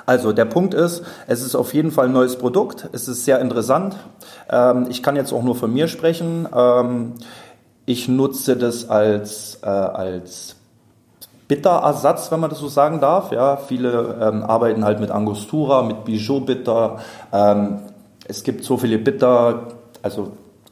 [0.07, 2.89] Also der Punkt ist, es ist auf jeden Fall ein neues Produkt.
[2.91, 3.95] Es ist sehr interessant.
[4.49, 6.47] Ähm, ich kann jetzt auch nur von mir sprechen.
[6.55, 7.13] Ähm,
[7.85, 10.55] ich nutze das als, äh, als
[11.47, 13.31] Bitterersatz, wenn man das so sagen darf.
[13.31, 16.97] Ja, viele ähm, arbeiten halt mit Angostura, mit Bijou-Bitter.
[17.31, 17.79] Ähm,
[18.27, 19.67] es gibt so viele Bitter.
[20.01, 20.31] Also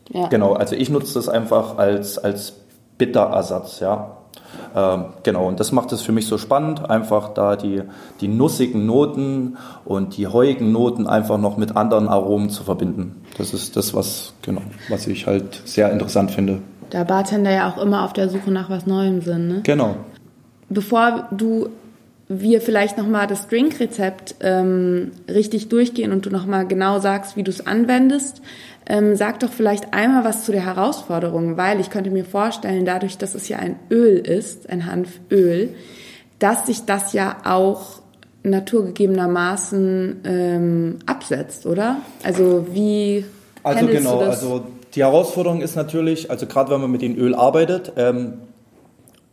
[0.09, 0.27] ja.
[0.27, 0.53] genau.
[0.53, 2.53] Also ich nutze das einfach als als
[2.97, 3.79] Bitterersatz.
[3.79, 4.17] Ja.
[4.75, 7.81] Ähm, genau, und das macht es für mich so spannend, einfach da die,
[8.19, 13.21] die nussigen Noten und die heuigen Noten einfach noch mit anderen Aromen zu verbinden.
[13.37, 16.59] Das ist das, was, genau, was ich halt sehr interessant finde.
[16.89, 19.59] Da Bartender ja auch immer auf der Suche nach was Neuem sind, ne?
[19.63, 19.95] Genau.
[20.69, 21.69] Bevor du
[22.27, 27.51] wir vielleicht nochmal das Drinkrezept ähm, richtig durchgehen und du nochmal genau sagst, wie du
[27.51, 28.41] es anwendest,
[28.87, 33.17] ähm, sag doch vielleicht einmal was zu der Herausforderung, weil ich könnte mir vorstellen, dadurch,
[33.17, 35.69] dass es ja ein Öl ist, ein Hanföl,
[36.39, 38.01] dass sich das ja auch
[38.43, 41.97] naturgegebenermaßen ähm, absetzt, oder?
[42.23, 43.25] Also wie
[43.63, 47.93] also genau, also die Herausforderung ist natürlich, also gerade wenn man mit dem Öl arbeitet,
[47.97, 48.35] ähm,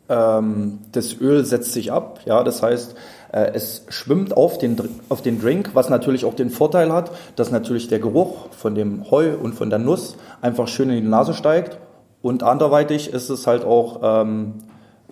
[0.08, 2.94] ähm, das Öl setzt sich ab, ja, das heißt,
[3.32, 4.76] es schwimmt auf den,
[5.08, 9.10] auf den Drink, was natürlich auch den Vorteil hat, dass natürlich der Geruch von dem
[9.10, 11.78] Heu und von der Nuss einfach schön in die Nase steigt.
[12.20, 14.54] Und anderweitig ist es halt auch, ähm,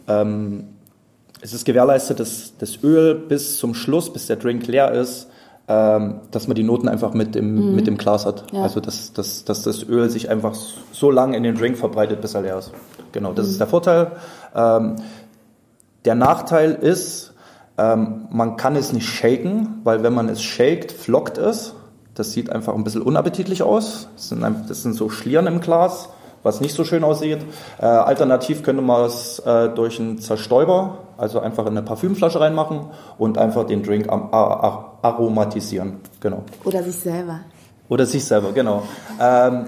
[0.07, 0.69] ähm,
[1.41, 5.29] es ist gewährleistet, dass das Öl bis zum Schluss, bis der Drink leer ist,
[5.67, 7.75] ähm, dass man die Noten einfach mit dem, mhm.
[7.75, 8.45] mit dem Glas hat.
[8.53, 8.63] Ja.
[8.63, 10.55] Also dass, dass, dass das Öl sich einfach
[10.93, 12.73] so lange in den Drink verbreitet, bis er leer ist.
[13.13, 13.53] Genau, das mhm.
[13.53, 14.13] ist der Vorteil.
[14.55, 14.97] Ähm,
[16.05, 17.33] der Nachteil ist,
[17.81, 21.75] ähm, man kann es nicht shaken, weil wenn man es shakt, flockt es.
[22.15, 24.09] Das sieht einfach ein bisschen unappetitlich aus.
[24.17, 26.11] Das sind, einfach, das sind so Schlieren im Glas,
[26.43, 27.39] was nicht so schön aussieht.
[27.81, 32.81] Äh, alternativ könnte man es äh, durch einen Zerstäuber, also einfach in eine Parfümflasche reinmachen
[33.17, 36.01] und einfach den Drink aromatisieren.
[36.21, 36.43] Genau.
[36.65, 37.41] Oder sich selber.
[37.89, 38.83] Oder sich selber, genau.
[39.19, 39.67] Ähm,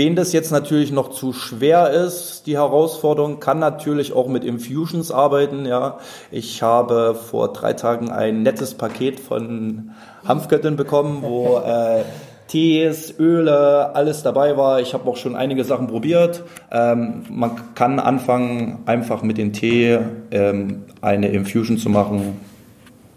[0.00, 5.12] Wen das jetzt natürlich noch zu schwer ist, die Herausforderung, kann natürlich auch mit Infusions
[5.12, 5.66] arbeiten.
[5.66, 5.98] Ja,
[6.30, 9.90] ich habe vor drei Tagen ein nettes Paket von
[10.26, 12.04] Hanfgöttin bekommen, wo äh,
[12.48, 14.80] Tees, Öle, alles dabei war.
[14.80, 16.44] Ich habe auch schon einige Sachen probiert.
[16.72, 19.98] Ähm, man kann anfangen, einfach mit dem Tee
[20.30, 22.40] ähm, eine Infusion zu machen.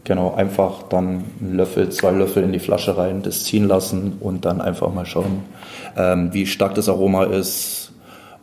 [0.05, 4.43] Genau, einfach dann einen Löffel, zwei Löffel in die Flasche rein, das ziehen lassen und
[4.43, 5.43] dann einfach mal schauen,
[5.95, 7.93] ähm, wie stark das Aroma ist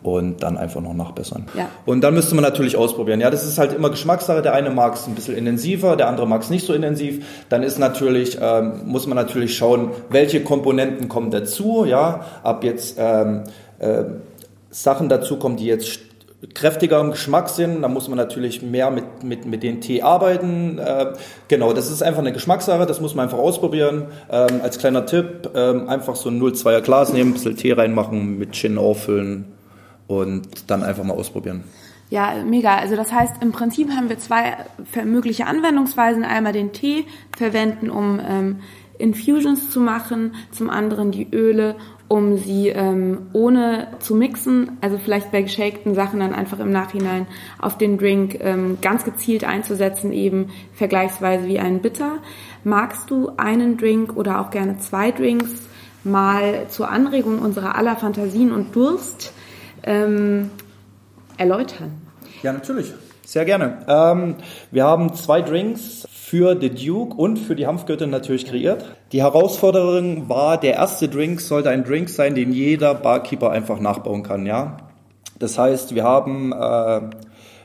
[0.03, 1.45] und dann einfach noch nachbessern.
[1.55, 1.69] Ja.
[1.85, 3.21] Und dann müsste man natürlich ausprobieren.
[3.21, 4.41] Ja, das ist halt immer Geschmackssache.
[4.41, 7.25] Der eine mag es ein bisschen intensiver, der andere mag es nicht so intensiv.
[7.49, 11.85] Dann ist natürlich, ähm, muss man natürlich schauen, welche Komponenten kommen dazu.
[11.85, 13.43] Ja, ab jetzt ähm,
[13.77, 14.03] äh,
[14.71, 15.99] Sachen dazu kommen, die jetzt
[16.53, 20.79] kräftiger im Geschmack sind, dann muss man natürlich mehr mit, mit, mit den Tee arbeiten.
[20.79, 21.13] Äh,
[21.47, 24.07] genau, das ist einfach eine Geschmackssache, das muss man einfach ausprobieren.
[24.29, 28.39] Ähm, als kleiner Tipp, ähm, einfach so ein 0,2er Glas nehmen, ein bisschen Tee reinmachen,
[28.39, 29.45] mit Gin auffüllen
[30.07, 31.63] und dann einfach mal ausprobieren.
[32.09, 32.75] Ja, mega.
[32.75, 34.57] Also das heißt, im Prinzip haben wir zwei
[35.05, 36.25] mögliche Anwendungsweisen.
[36.25, 37.05] Einmal den Tee
[37.37, 38.59] verwenden, um ähm,
[38.97, 41.75] Infusions zu machen, zum anderen die Öle,
[42.07, 47.25] um sie ähm, ohne zu mixen, also vielleicht bei geshakten Sachen dann einfach im Nachhinein
[47.57, 52.17] auf den Drink ähm, ganz gezielt einzusetzen, eben vergleichsweise wie einen Bitter.
[52.63, 55.49] Magst du einen Drink oder auch gerne zwei Drinks
[56.03, 59.33] mal zur Anregung unserer aller Fantasien und Durst
[59.83, 60.49] ähm,
[61.37, 61.91] erläutern?
[62.43, 62.93] Ja, natürlich.
[63.25, 63.85] Sehr gerne.
[63.87, 64.35] Ähm,
[64.71, 68.85] wir haben zwei Drinks für The Duke und für die Hanfgöttin natürlich kreiert.
[69.11, 74.23] Die Herausforderung war, der erste Drink sollte ein Drink sein, den jeder Barkeeper einfach nachbauen
[74.23, 74.77] kann, ja.
[75.39, 77.01] Das heißt, wir haben äh,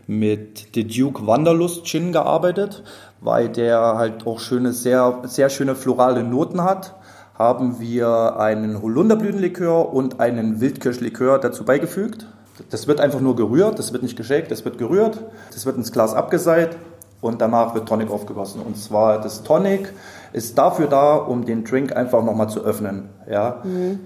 [0.08, 2.82] mit The Duke Wanderlust Gin gearbeitet,
[3.20, 6.96] weil der halt auch schöne, sehr, sehr schöne florale Noten hat.
[7.38, 12.26] Haben wir einen Holunderblütenlikör und einen Wildkirschlikör dazu beigefügt.
[12.70, 15.20] Das wird einfach nur gerührt, das wird nicht geschakt, das wird gerührt,
[15.52, 16.76] das wird ins Glas abgeseit
[17.26, 18.62] und danach wird Tonic aufgegossen.
[18.62, 19.92] Und zwar das Tonic
[20.32, 23.08] ist dafür da, um den Drink einfach nochmal zu öffnen.
[23.30, 23.62] Ja.
[23.64, 24.00] Mhm.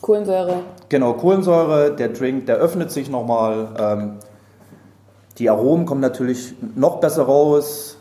[0.00, 0.56] Kohlensäure.
[0.88, 3.68] Genau, Kohlensäure, der Drink, der öffnet sich nochmal.
[3.78, 4.12] Ähm,
[5.38, 7.98] die Aromen kommen natürlich noch besser raus.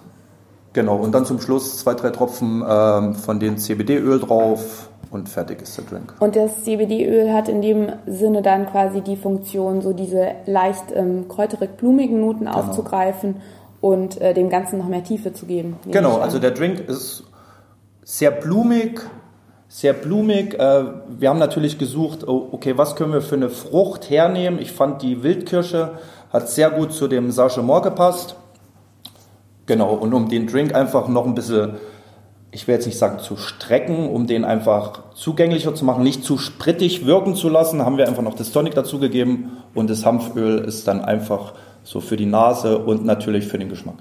[0.74, 5.62] Genau, und dann zum Schluss zwei, drei Tropfen ähm, von dem CBD-Öl drauf und fertig
[5.62, 6.16] ist der Drink.
[6.20, 11.28] Und das CBD-Öl hat in dem Sinne dann quasi die Funktion, so diese leicht ähm,
[11.28, 12.58] kräuterig-blumigen Noten genau.
[12.58, 13.36] aufzugreifen
[13.84, 15.76] und äh, dem Ganzen noch mehr Tiefe zu geben.
[15.92, 17.26] Genau, also der Drink ist
[18.02, 19.02] sehr blumig,
[19.68, 20.54] sehr blumig.
[20.54, 24.58] Äh, wir haben natürlich gesucht, oh, okay, was können wir für eine Frucht hernehmen?
[24.62, 25.98] Ich fand die Wildkirsche
[26.32, 28.38] hat sehr gut zu dem Sagement gepasst.
[29.66, 31.74] Genau, und um den Drink einfach noch ein bisschen
[32.52, 36.38] ich will jetzt nicht sagen zu strecken, um den einfach zugänglicher zu machen, nicht zu
[36.38, 40.88] sprittig wirken zu lassen, haben wir einfach noch das Tonic dazugegeben und das Hanföl ist
[40.88, 43.98] dann einfach so für die Nase und natürlich für den Geschmack.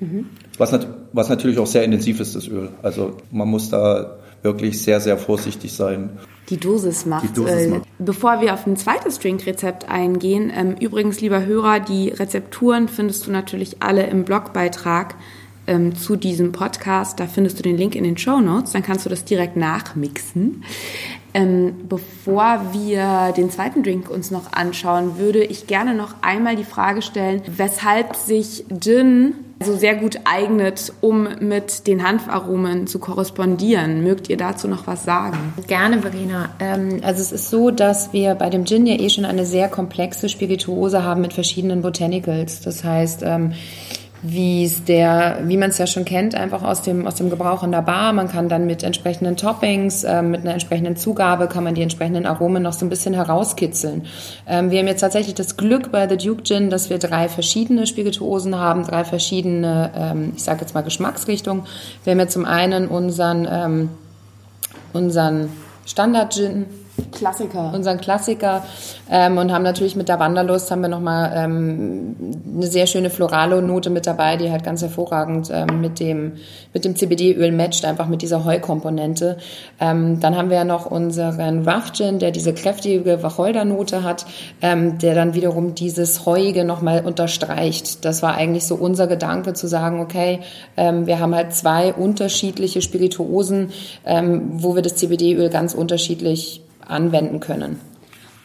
[0.00, 0.26] Mhm.
[0.58, 2.70] Was, nat was natürlich auch sehr intensiv ist, das Öl.
[2.82, 6.10] Also man muss da wirklich sehr, sehr vorsichtig sein.
[6.50, 7.24] Die Dosis macht.
[7.24, 7.82] Die Dosis äh, macht.
[7.98, 13.30] Bevor wir auf ein zweites Drinkrezept eingehen, ähm, übrigens, lieber Hörer, die Rezepturen findest du
[13.30, 15.14] natürlich alle im Blogbeitrag
[15.66, 17.18] ähm, zu diesem Podcast.
[17.18, 18.72] Da findest du den Link in den Show Notes.
[18.72, 20.62] Dann kannst du das direkt nachmixen.
[21.34, 26.64] Ähm, bevor wir den zweiten Drink uns noch anschauen, würde ich gerne noch einmal die
[26.64, 34.04] Frage stellen, weshalb sich Gin so sehr gut eignet, um mit den Hanfaromen zu korrespondieren.
[34.04, 35.54] Mögt ihr dazu noch was sagen?
[35.66, 36.50] Gerne, Verena.
[36.60, 39.68] Ähm, also es ist so, dass wir bei dem Gin ja eh schon eine sehr
[39.68, 42.60] komplexe Spirituose haben mit verschiedenen Botanicals.
[42.60, 43.52] Das heißt, ähm,
[44.26, 47.62] wie es der, wie man es ja schon kennt, einfach aus dem, aus dem Gebrauch
[47.62, 48.14] in der Bar.
[48.14, 52.24] Man kann dann mit entsprechenden Toppings, äh, mit einer entsprechenden Zugabe, kann man die entsprechenden
[52.24, 54.06] Aromen noch so ein bisschen herauskitzeln.
[54.48, 57.86] Ähm, wir haben jetzt tatsächlich das Glück bei The Duke Gin, dass wir drei verschiedene
[57.86, 61.64] Spirituosen haben, drei verschiedene, ähm, ich sage jetzt mal Geschmacksrichtungen.
[62.04, 63.90] Wir haben ja zum einen unseren, ähm,
[64.94, 65.50] unseren
[65.84, 66.64] Standard Gin,
[67.12, 67.72] Klassiker.
[67.74, 68.64] Unseren Klassiker.
[69.10, 72.16] Ähm, und haben natürlich mit der Wanderlust haben wir nochmal ähm,
[72.56, 76.34] eine sehr schöne florale Note mit dabei, die halt ganz hervorragend ähm, mit dem,
[76.72, 79.38] mit dem CBD-Öl matcht, einfach mit dieser Heukomponente.
[79.80, 84.26] Ähm, dann haben wir ja noch unseren Rough Gin, der diese kräftige Wacholdernote hat,
[84.62, 88.04] ähm, der dann wiederum dieses Heuige nochmal unterstreicht.
[88.04, 90.40] Das war eigentlich so unser Gedanke zu sagen, okay,
[90.76, 93.70] ähm, wir haben halt zwei unterschiedliche Spirituosen,
[94.04, 97.80] ähm, wo wir das CBD-Öl ganz unterschiedlich anwenden können.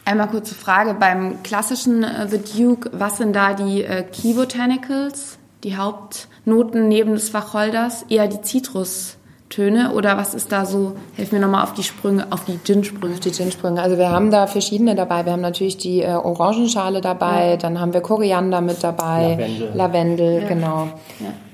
[0.04, 5.38] Einmal kurze Frage, beim klassischen äh, The Duke, was sind da die äh, Key Botanicals,
[5.62, 8.06] die Hauptnoten neben des Wacholders?
[8.08, 10.96] Eher die Zitrustöne oder was ist da so?
[11.16, 13.16] Helf mir nochmal auf die Sprünge, auf die Gin-Sprünge.
[13.16, 13.80] die Gin-Sprünge.
[13.80, 15.26] Also wir haben da verschiedene dabei.
[15.26, 17.56] Wir haben natürlich die äh, Orangenschale dabei, ja.
[17.56, 20.48] dann haben wir Koriander mit dabei, Lavendel, Lavendel ja.
[20.48, 20.88] genau.
[21.20, 21.49] Ja.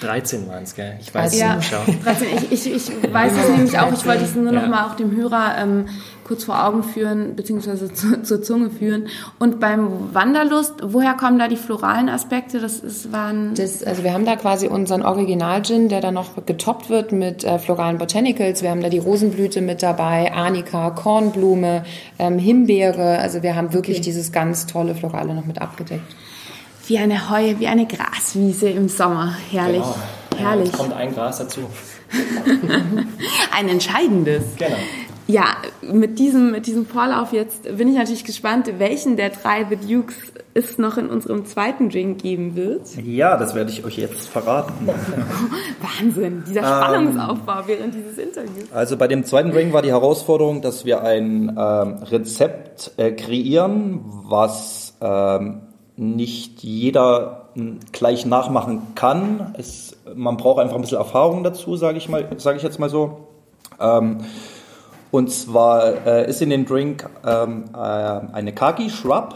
[0.00, 0.96] 13 waren es, gell?
[1.00, 2.04] Ich weiß ja, es nicht.
[2.04, 2.28] 13.
[2.50, 3.92] Ich, ich, ich weiß es nämlich auch.
[3.92, 4.60] Ich wollte es nur ja.
[4.60, 5.86] noch mal auch dem Hörer ähm,
[6.24, 9.08] kurz vor Augen führen, beziehungsweise zu, zur Zunge führen.
[9.38, 12.60] Und beim Wanderlust, woher kommen da die floralen Aspekte?
[12.60, 13.54] Das ist, waren...
[13.54, 17.58] Das, also wir haben da quasi unseren Original-Gin, der dann noch getoppt wird mit äh,
[17.58, 18.62] floralen Botanicals.
[18.62, 21.84] Wir haben da die Rosenblüte mit dabei, Arnika, Kornblume,
[22.18, 23.18] ähm, Himbeere.
[23.18, 24.04] Also wir haben wirklich okay.
[24.04, 26.14] dieses ganz tolle Florale noch mit abgedeckt
[26.88, 29.34] wie eine Heu, wie eine Graswiese im Sommer.
[29.50, 29.82] Herrlich.
[29.82, 29.96] Genau.
[30.36, 30.70] Herrlich.
[30.70, 31.60] Ja, kommt ein Gras dazu.
[33.56, 34.44] ein entscheidendes.
[34.56, 34.76] Genau.
[35.26, 39.76] Ja, mit diesem, mit diesem Vorlauf jetzt bin ich natürlich gespannt, welchen der drei The
[39.76, 40.16] Dukes
[40.54, 42.96] es noch in unserem zweiten Drink geben wird.
[43.04, 44.88] Ja, das werde ich euch jetzt verraten.
[46.00, 48.72] Wahnsinn, dieser Spannungsaufbau ähm, während dieses Interviews.
[48.72, 54.00] Also bei dem zweiten Drink war die Herausforderung, dass wir ein ähm, Rezept äh, kreieren,
[54.06, 55.67] was ähm,
[55.98, 59.54] nicht jeder hm, gleich nachmachen kann.
[59.58, 62.08] Es, man braucht einfach ein bisschen Erfahrung dazu, sage ich
[62.38, 63.28] sage ich jetzt mal so.
[63.80, 64.18] Ähm,
[65.10, 69.34] und zwar äh, ist in den Drink ähm, äh, eine Kaki Shrub.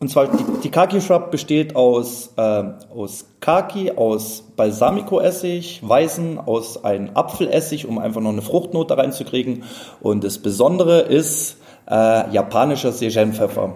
[0.00, 6.84] Und zwar die, die Kaki Shrub besteht aus, äh, aus Kaki, aus Balsamico-Essig, Weißen, aus
[6.84, 9.64] einem Apfelessig, um einfach noch eine Fruchtnote reinzukriegen.
[10.00, 11.56] Und das Besondere ist
[11.90, 13.74] äh, japanischer Seichen-Pfeffer.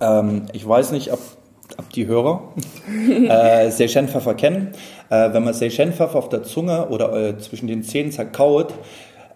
[0.00, 1.20] Ähm, ich weiß nicht, ob,
[1.78, 2.52] ob die Hörer
[3.28, 4.72] äh, Seichen-Pfeffer kennen.
[5.10, 8.74] Äh, wenn man Seichen-Pfeffer auf der Zunge oder äh, zwischen den Zähnen zerkaut,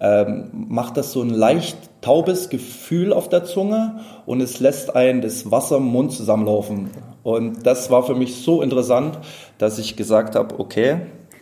[0.00, 5.22] ähm, macht das so ein leicht taubes Gefühl auf der Zunge und es lässt einen
[5.22, 6.90] das Wasser im Mund zusammenlaufen.
[7.24, 9.18] Und das war für mich so interessant,
[9.58, 11.00] dass ich gesagt habe, okay.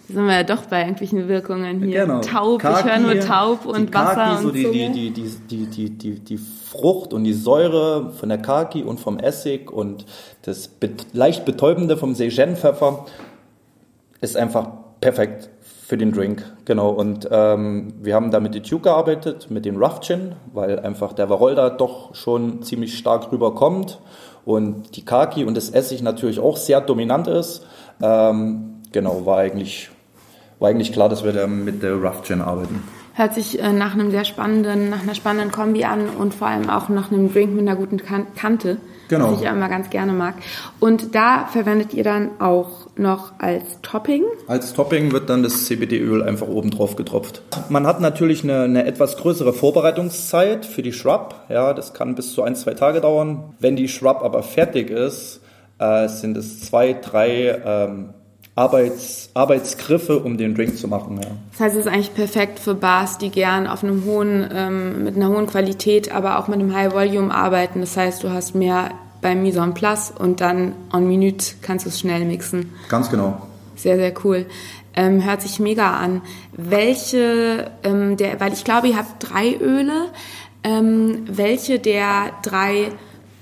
[0.09, 2.07] Sind wir ja doch bei irgendwelchen Wirkungen hier.
[2.07, 2.21] Genau.
[2.21, 5.67] Taub, Kaki, ich höre nur taub und Kaki, Wasser so und die, die, die, die,
[5.67, 10.07] die, die, die Frucht und die Säure von der Kaki und vom Essig und
[10.43, 10.71] das
[11.13, 13.07] leicht betäubende vom Seigen-Pfeffer
[14.21, 14.69] ist einfach
[15.01, 15.51] perfekt
[15.87, 16.91] für den Drink, genau.
[16.91, 21.31] Und ähm, wir haben da mit Duke gearbeitet, mit dem Rough Gin, weil einfach der
[21.31, 24.01] Varolda doch schon ziemlich stark rüberkommt
[24.45, 27.65] und die Kaki und das Essig natürlich auch sehr dominant ist.
[28.03, 29.91] Ähm, genau, war eigentlich,
[30.59, 32.83] war eigentlich klar, dass wir da mit der Rough Gin arbeiten.
[33.15, 36.69] Hört sich äh, nach einem sehr spannenden, nach einer spannenden Kombi an und vor allem
[36.69, 38.77] auch nach einem Drink mit einer guten kan Kante.
[39.09, 39.33] Genau.
[39.33, 40.35] Was ich immer ganz gerne mag.
[40.81, 44.25] Und da verwendet ihr dann auch noch als Topping?
[44.49, 47.43] Als Topping wird dann das CBD-Öl einfach oben drauf getropft.
[47.69, 51.37] Man hat natürlich eine, eine, etwas größere Vorbereitungszeit für die Shrub.
[51.49, 53.55] Ja, das kann bis zu ein, zwei Tage dauern.
[53.61, 55.41] Wenn die Shrub aber fertig ist,
[55.79, 58.09] äh, sind es zwei, drei ähm,
[58.57, 61.21] Arbeits, Arbeitsgriffe, um den Drink zu machen.
[61.23, 61.29] Ja.
[61.53, 65.15] Das heißt, es ist eigentlich perfekt für Bars, die gern auf einem hohen, ähm, mit
[65.15, 67.81] einer hohen Qualität, aber auch mit einem High Volume arbeiten.
[67.81, 71.91] Das heißt, du hast mehr beim Mise en place und dann en Minute kannst du
[71.91, 72.73] es schnell mixen.
[72.89, 73.47] Ganz genau.
[73.77, 74.47] Sehr, sehr cool.
[74.95, 76.23] Ähm, hört sich mega an.
[76.53, 80.07] Welche, ähm, der, weil ich glaube, ihr habt drei Öle.
[80.65, 82.89] Ähm, welche der drei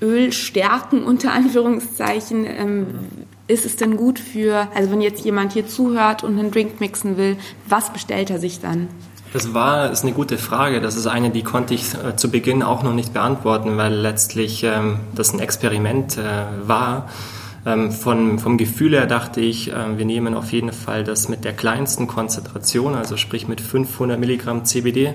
[0.03, 2.87] Ölstärken unter Anführungszeichen ähm,
[3.46, 7.16] ist es denn gut für, also wenn jetzt jemand hier zuhört und einen Drink mixen
[7.16, 7.37] will,
[7.68, 8.88] was bestellt er sich dann?
[9.35, 10.80] Das war ist eine gute Frage.
[10.80, 14.62] Das ist eine, die konnte ich äh, zu Beginn auch noch nicht beantworten, weil letztlich
[14.62, 17.09] ähm, das ein Experiment äh, war.
[17.66, 21.44] Ähm, von, vom Gefühl her dachte ich, äh, wir nehmen auf jeden Fall das mit
[21.44, 25.14] der kleinsten Konzentration, also sprich mit 500 Milligramm CBD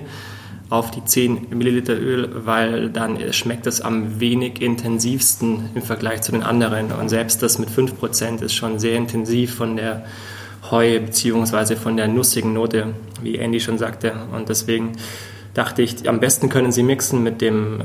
[0.70, 6.30] auf die 10 Milliliter Öl, weil dann schmeckt es am wenig intensivsten im Vergleich zu
[6.30, 6.92] den anderen.
[6.92, 10.04] Und selbst das mit 5% ist schon sehr intensiv von der
[10.70, 11.74] Heu bzw.
[11.74, 14.12] von der nussigen Note, wie Andy schon sagte.
[14.32, 14.92] Und deswegen
[15.54, 17.80] dachte ich, am besten können Sie mixen mit dem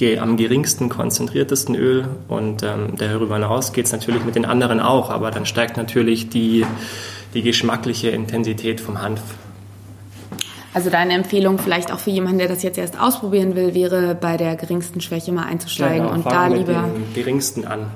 [0.00, 4.78] äh, am geringsten konzentriertesten Öl und ähm, darüber hinaus geht es natürlich mit den anderen
[4.78, 6.66] auch, aber dann steigt natürlich die,
[7.32, 9.22] die geschmackliche Intensität vom Hanf
[10.76, 14.36] also deine Empfehlung vielleicht auch für jemanden, der das jetzt erst ausprobieren will, wäre bei
[14.36, 17.86] der geringsten Schwäche mal einzusteigen genau, und da lieber mit dem geringsten an.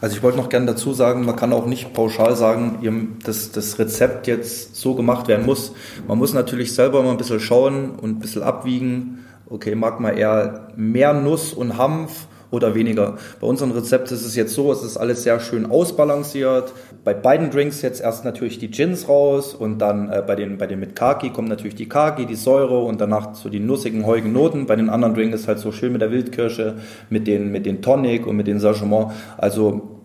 [0.00, 3.78] Also ich wollte noch gerne dazu sagen, man kann auch nicht pauschal sagen, dass das
[3.78, 5.72] Rezept jetzt so gemacht werden muss.
[6.08, 9.26] Man muss natürlich selber mal ein bisschen schauen und ein bisschen abwiegen.
[9.46, 13.18] Okay, mag man eher mehr Nuss und Hanf oder weniger.
[13.40, 16.72] Bei unserem Rezept ist es jetzt so, es ist alles sehr schön ausbalanciert.
[17.04, 20.66] Bei beiden Drinks jetzt erst natürlich die Gins raus und dann äh, bei, den, bei
[20.66, 24.32] den mit Kaki kommt natürlich die Kaki, die Säure und danach so die nussigen, heuigen
[24.32, 24.64] Noten.
[24.64, 26.76] Bei den anderen Drinks ist halt so schön mit der Wildkirsche,
[27.10, 29.12] mit den, mit den Tonic und mit den Sagement.
[29.36, 30.00] Also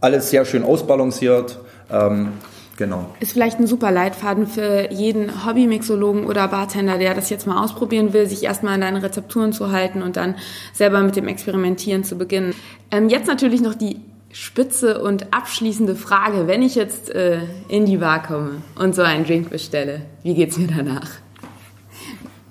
[0.00, 1.60] alles sehr schön ausbalanciert.
[1.90, 2.32] Ähm,
[2.76, 3.14] Genau.
[3.20, 8.12] Ist vielleicht ein super Leitfaden für jeden Hobbymixologen oder Bartender, der das jetzt mal ausprobieren
[8.12, 10.34] will, sich erstmal an deine Rezepturen zu halten und dann
[10.72, 12.52] selber mit dem Experimentieren zu beginnen.
[12.90, 14.00] Ähm, jetzt natürlich noch die
[14.34, 16.48] spitze und abschließende Frage.
[16.48, 20.58] Wenn ich jetzt äh, in die Bar komme und so einen Drink bestelle, wie geht's
[20.58, 21.08] mir danach?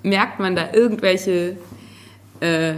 [0.02, 1.56] Merkt man da irgendwelche
[2.40, 2.72] äh,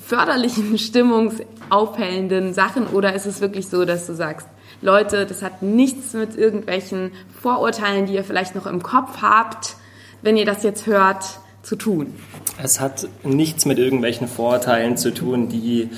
[0.00, 4.46] förderlichen, stimmungsaufhellenden Sachen oder ist es wirklich so, dass du sagst,
[4.80, 7.10] Leute, das hat nichts mit irgendwelchen
[7.40, 9.74] Vorurteilen, die ihr vielleicht noch im Kopf habt,
[10.22, 11.24] wenn ihr das jetzt hört,
[11.62, 12.14] zu tun.
[12.62, 15.90] Es hat nichts mit irgendwelchen Vorurteilen zu tun, die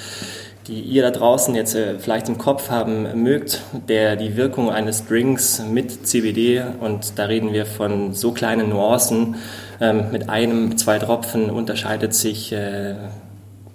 [0.66, 5.06] die ihr da draußen jetzt äh, vielleicht im Kopf haben mögt, der die Wirkung eines
[5.06, 9.36] Drinks mit CBD und da reden wir von so kleinen Nuancen,
[9.80, 12.94] ähm, mit einem, zwei Tropfen unterscheidet sich äh,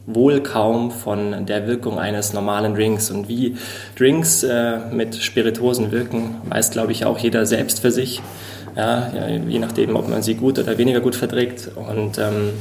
[0.07, 3.11] wohl kaum von der Wirkung eines normalen Drinks.
[3.11, 3.55] Und wie
[3.97, 8.21] Drinks äh, mit Spirituosen wirken, weiß, glaube ich, auch jeder selbst für sich.
[8.75, 9.11] Ja,
[9.47, 11.69] je nachdem, ob man sie gut oder weniger gut verträgt.
[11.75, 12.51] Und ähm,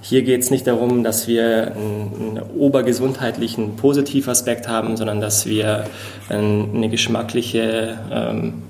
[0.00, 5.84] hier geht es nicht darum, dass wir einen, einen obergesundheitlichen Positivaspekt haben, sondern dass wir
[6.28, 8.62] eine geschmackliche ähm,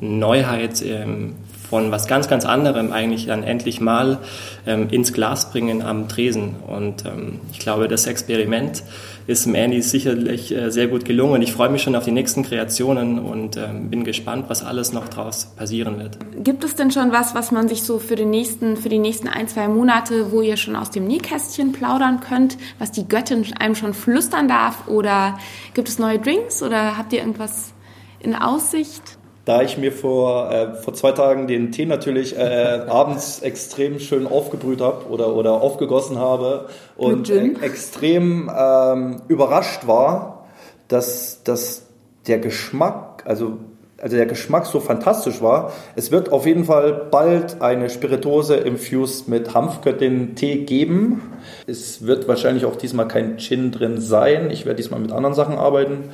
[0.00, 1.34] Neuheit ähm,
[1.70, 4.18] von was ganz, ganz anderem eigentlich dann endlich mal
[4.66, 6.56] ähm, ins Glas bringen am Tresen.
[6.66, 8.82] Und ähm, ich glaube, das Experiment
[9.28, 11.40] ist im Andy sicherlich äh, sehr gut gelungen.
[11.42, 15.06] Ich freue mich schon auf die nächsten Kreationen und ähm, bin gespannt, was alles noch
[15.06, 16.18] daraus passieren wird.
[16.42, 19.28] Gibt es denn schon was, was man sich so für, den nächsten, für die nächsten
[19.28, 23.76] ein, zwei Monate, wo ihr schon aus dem Nähkästchen plaudern könnt, was die Göttin einem
[23.76, 24.88] schon flüstern darf?
[24.88, 25.38] Oder
[25.74, 27.72] gibt es neue Drinks oder habt ihr irgendwas
[28.18, 29.19] in Aussicht?
[29.50, 34.28] Da ich mir vor, äh, vor zwei Tagen den Tee natürlich äh, abends extrem schön
[34.28, 40.46] aufgebrüht habe oder, oder aufgegossen habe und e extrem ähm, überrascht war,
[40.86, 41.82] dass, dass
[42.28, 43.58] der Geschmack, also,
[44.00, 45.72] also der Geschmack so fantastisch war.
[45.96, 51.22] Es wird auf jeden Fall bald eine Spiritose infused mit Hanfgöttin Tee geben.
[51.66, 54.48] Es wird wahrscheinlich auch diesmal kein Gin drin sein.
[54.52, 56.04] Ich werde diesmal mit anderen Sachen arbeiten.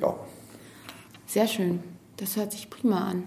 [0.00, 0.14] Ja.
[1.26, 1.93] Sehr schön.
[2.16, 3.24] Das hört sich prima an.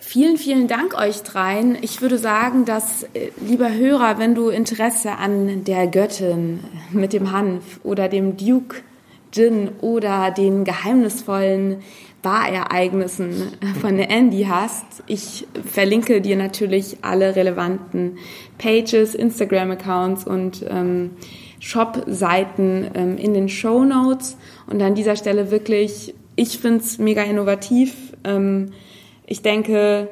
[0.00, 1.76] Vielen, vielen Dank euch dreien.
[1.82, 6.60] Ich würde sagen, dass, äh, lieber Hörer, wenn du Interesse an der Göttin
[6.90, 8.76] mit dem Hanf oder dem Duke
[9.30, 11.82] Gin oder den geheimnisvollen
[12.22, 18.18] Barereignissen von der Andy hast, ich verlinke dir natürlich alle relevanten
[18.58, 21.10] Pages, Instagram-Accounts und ähm,
[21.60, 24.36] Shop-Seiten ähm, in den Show Notes.
[24.66, 28.72] Und an dieser Stelle wirklich, ich finde es mega innovativ ähm,
[29.26, 30.08] ich denke,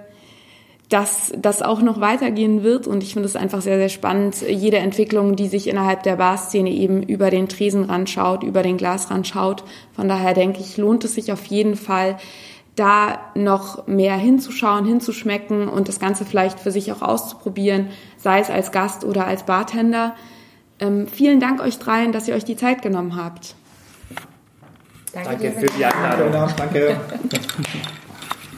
[0.89, 4.79] dass das auch noch weitergehen wird und ich finde es einfach sehr, sehr spannend, jede
[4.79, 9.65] Entwicklung, die sich innerhalb der Barszene eben über den Tresenrand schaut, über den Glasrand schaut.
[9.95, 12.17] Von daher denke ich, lohnt es sich auf jeden Fall,
[12.75, 18.51] da noch mehr hinzuschauen, hinzuschmecken und das Ganze vielleicht für sich auch auszuprobieren, sei es
[18.51, 20.15] als Gast oder als Bartender.
[20.79, 23.57] Ähm, vielen Dank euch dreien, dass ihr euch die Zeit genommen habt.
[25.13, 26.33] Danke, Danke für die Einladung.
[26.57, 27.01] Danke.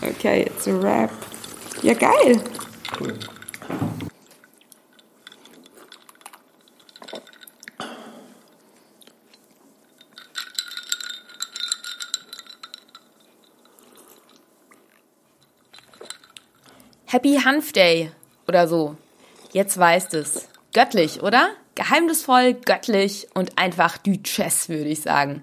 [0.03, 1.11] Okay, it's a wrap.
[1.83, 2.41] Ja, geil.
[2.99, 3.15] Cool.
[17.07, 18.13] Happy Hanf Day
[18.47, 18.97] oder so.
[19.53, 20.49] Jetzt weißt es.
[20.73, 21.51] Göttlich, oder?
[21.81, 25.43] Geheimnisvoll, göttlich und einfach Duchess, würde ich sagen.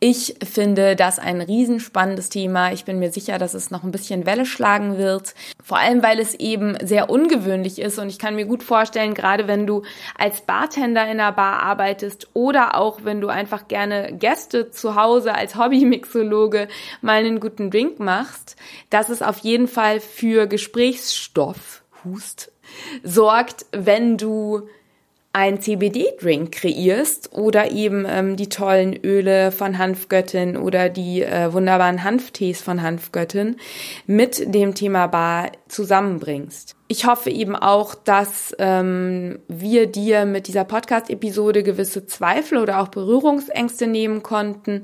[0.00, 2.72] Ich finde das ein riesenspannendes Thema.
[2.72, 5.34] Ich bin mir sicher, dass es noch ein bisschen Welle schlagen wird.
[5.64, 9.48] Vor allem, weil es eben sehr ungewöhnlich ist und ich kann mir gut vorstellen, gerade
[9.48, 9.82] wenn du
[10.18, 15.34] als Bartender in einer Bar arbeitest oder auch wenn du einfach gerne Gäste zu Hause
[15.34, 16.68] als Hobbymixologe
[17.00, 18.56] mal einen guten Drink machst,
[18.90, 22.52] dass es auf jeden Fall für Gesprächsstoff, Hust,
[23.02, 24.68] sorgt, wenn du
[25.34, 32.04] ein CBD-Drink kreierst oder eben ähm, die tollen Öle von Hanfgöttin oder die äh, wunderbaren
[32.04, 33.56] Hanftees von Hanfgöttin
[34.06, 36.76] mit dem Thema Bar zusammenbringst.
[36.88, 42.88] Ich hoffe eben auch, dass ähm, wir dir mit dieser Podcast-Episode gewisse Zweifel oder auch
[42.88, 44.82] Berührungsängste nehmen konnten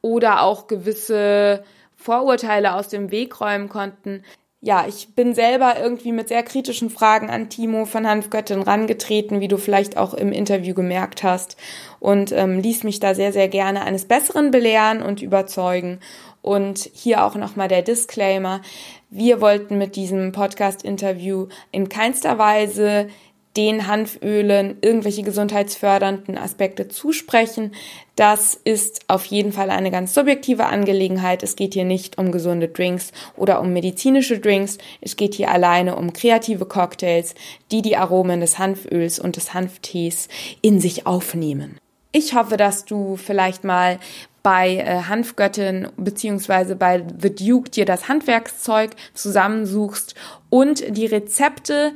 [0.00, 1.64] oder auch gewisse
[1.96, 4.24] Vorurteile aus dem Weg räumen konnten,
[4.64, 9.48] ja, ich bin selber irgendwie mit sehr kritischen Fragen an Timo von Hanfgöttin rangetreten, wie
[9.48, 11.56] du vielleicht auch im Interview gemerkt hast,
[11.98, 15.98] und ähm, ließ mich da sehr, sehr gerne eines Besseren belehren und überzeugen.
[16.42, 18.62] Und hier auch nochmal der Disclaimer.
[19.10, 23.08] Wir wollten mit diesem Podcast-Interview in keinster Weise
[23.56, 27.72] den Hanfölen irgendwelche gesundheitsfördernden Aspekte zusprechen.
[28.16, 31.42] Das ist auf jeden Fall eine ganz subjektive Angelegenheit.
[31.42, 34.78] Es geht hier nicht um gesunde Drinks oder um medizinische Drinks.
[35.00, 37.34] Es geht hier alleine um kreative Cocktails,
[37.70, 40.28] die die Aromen des Hanföls und des Hanftees
[40.62, 41.78] in sich aufnehmen.
[42.12, 43.98] Ich hoffe, dass du vielleicht mal
[44.42, 50.14] bei äh, Hanfgöttin beziehungsweise bei The Duke dir das Handwerkszeug zusammensuchst
[50.50, 51.92] und die Rezepte,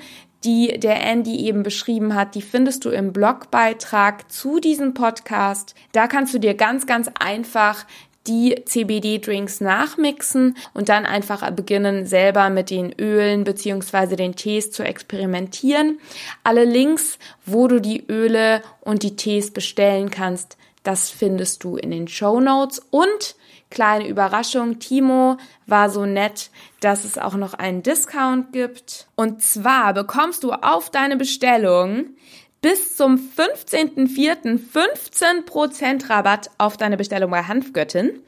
[0.47, 5.74] die der Andy eben beschrieben hat, die findest du im Blogbeitrag zu diesem Podcast.
[5.92, 7.84] Da kannst du dir ganz, ganz einfach
[8.26, 14.82] die CBD-Drinks nachmixen und dann einfach beginnen, selber mit den Ölen beziehungsweise den Tees zu
[14.82, 15.99] experimentieren.
[16.42, 21.90] Alle Links, wo du die Öle und die Tees bestellen kannst, Das findest du in
[21.90, 23.34] den Show Notes und
[23.77, 26.51] kleine Überraschung, Timo war so nett,
[26.81, 29.07] dass es auch noch einen Discount gibt.
[29.16, 32.16] Und zwar bekommst du auf deine Bestellung
[32.62, 34.59] bis zum 15.04.
[34.72, 38.22] 15% Rabatt auf deine Bestellung bei Hanfgöttin.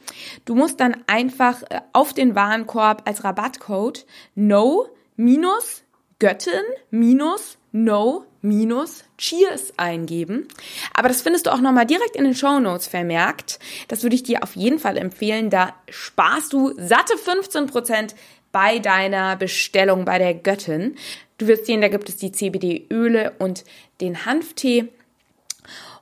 [0.45, 4.87] Du musst dann einfach äh, auf den Warenkorb als Rabattcode no
[5.17, 5.83] minus
[6.19, 10.49] Göttin minus no minus Cheers eingeben.
[10.95, 13.59] Aber das findest du auch nochmal direkt in den Show Notes vermerkt.
[13.89, 15.51] Das würde ich dir auf jeden Fall empfehlen.
[15.51, 18.15] Da sparst du satte 15%
[18.53, 20.97] bei deiner Bestellung bei der Göttin.
[21.39, 23.65] Du wirst sehen, da gibt es die CBD-Öle und
[24.01, 24.89] den Hanftee.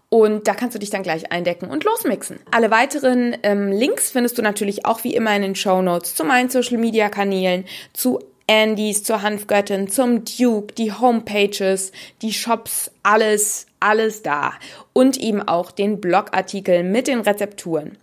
[0.08, 2.38] Und da kannst du dich dann gleich eindecken und losmixen.
[2.50, 6.24] Alle weiteren ähm, Links findest du natürlich auch wie immer in den Show Notes zu
[6.24, 11.90] meinen Social Media Kanälen, zu Andys, zur Hanfgöttin, zum Duke, die Homepages,
[12.22, 14.52] die Shops, alles, alles da.
[14.92, 17.98] Und eben auch den Blogartikel mit den Rezepturen.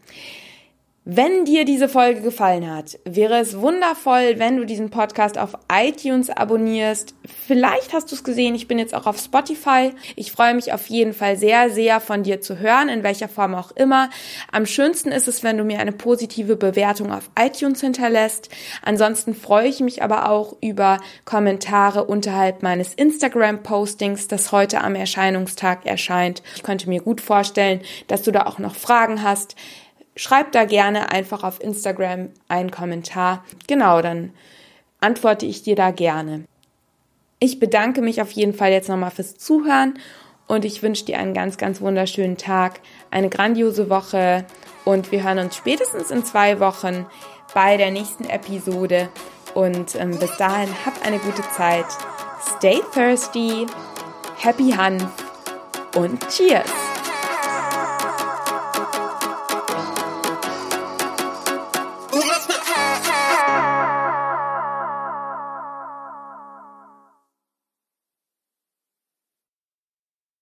[1.05, 6.29] Wenn dir diese Folge gefallen hat, wäre es wundervoll, wenn du diesen Podcast auf iTunes
[6.29, 7.13] abonnierst.
[7.45, 9.91] Vielleicht hast du es gesehen, ich bin jetzt auch auf Spotify.
[10.15, 13.53] Ich freue mich auf jeden Fall sehr, sehr von dir zu hören, in welcher Form
[13.53, 14.11] auch immer.
[14.49, 18.47] Am schönsten ist es, wenn du mir eine positive Bewertung auf iTunes hinterlässt.
[18.81, 25.85] Ansonsten freue ich mich aber auch über Kommentare unterhalb meines Instagram-Postings, das heute am Erscheinungstag
[25.85, 26.43] erscheint.
[26.55, 29.57] Ich könnte mir gut vorstellen, dass du da auch noch Fragen hast
[30.15, 33.43] schreib da gerne einfach auf Instagram einen Kommentar.
[33.67, 34.31] Genau, dann
[34.99, 36.45] antworte ich dir da gerne.
[37.39, 39.99] Ich bedanke mich auf jeden Fall jetzt nochmal fürs Zuhören
[40.47, 42.79] und ich wünsche dir einen ganz, ganz wunderschönen Tag,
[43.11, 44.45] eine grandiose Woche
[44.85, 47.05] und wir hören uns spätestens in zwei Wochen
[47.53, 49.09] bei der nächsten Episode
[49.53, 51.85] und ähm, bis dahin hab eine gute Zeit.
[52.57, 53.65] Stay thirsty,
[54.37, 55.11] happy Hanf
[55.95, 56.92] und Cheers!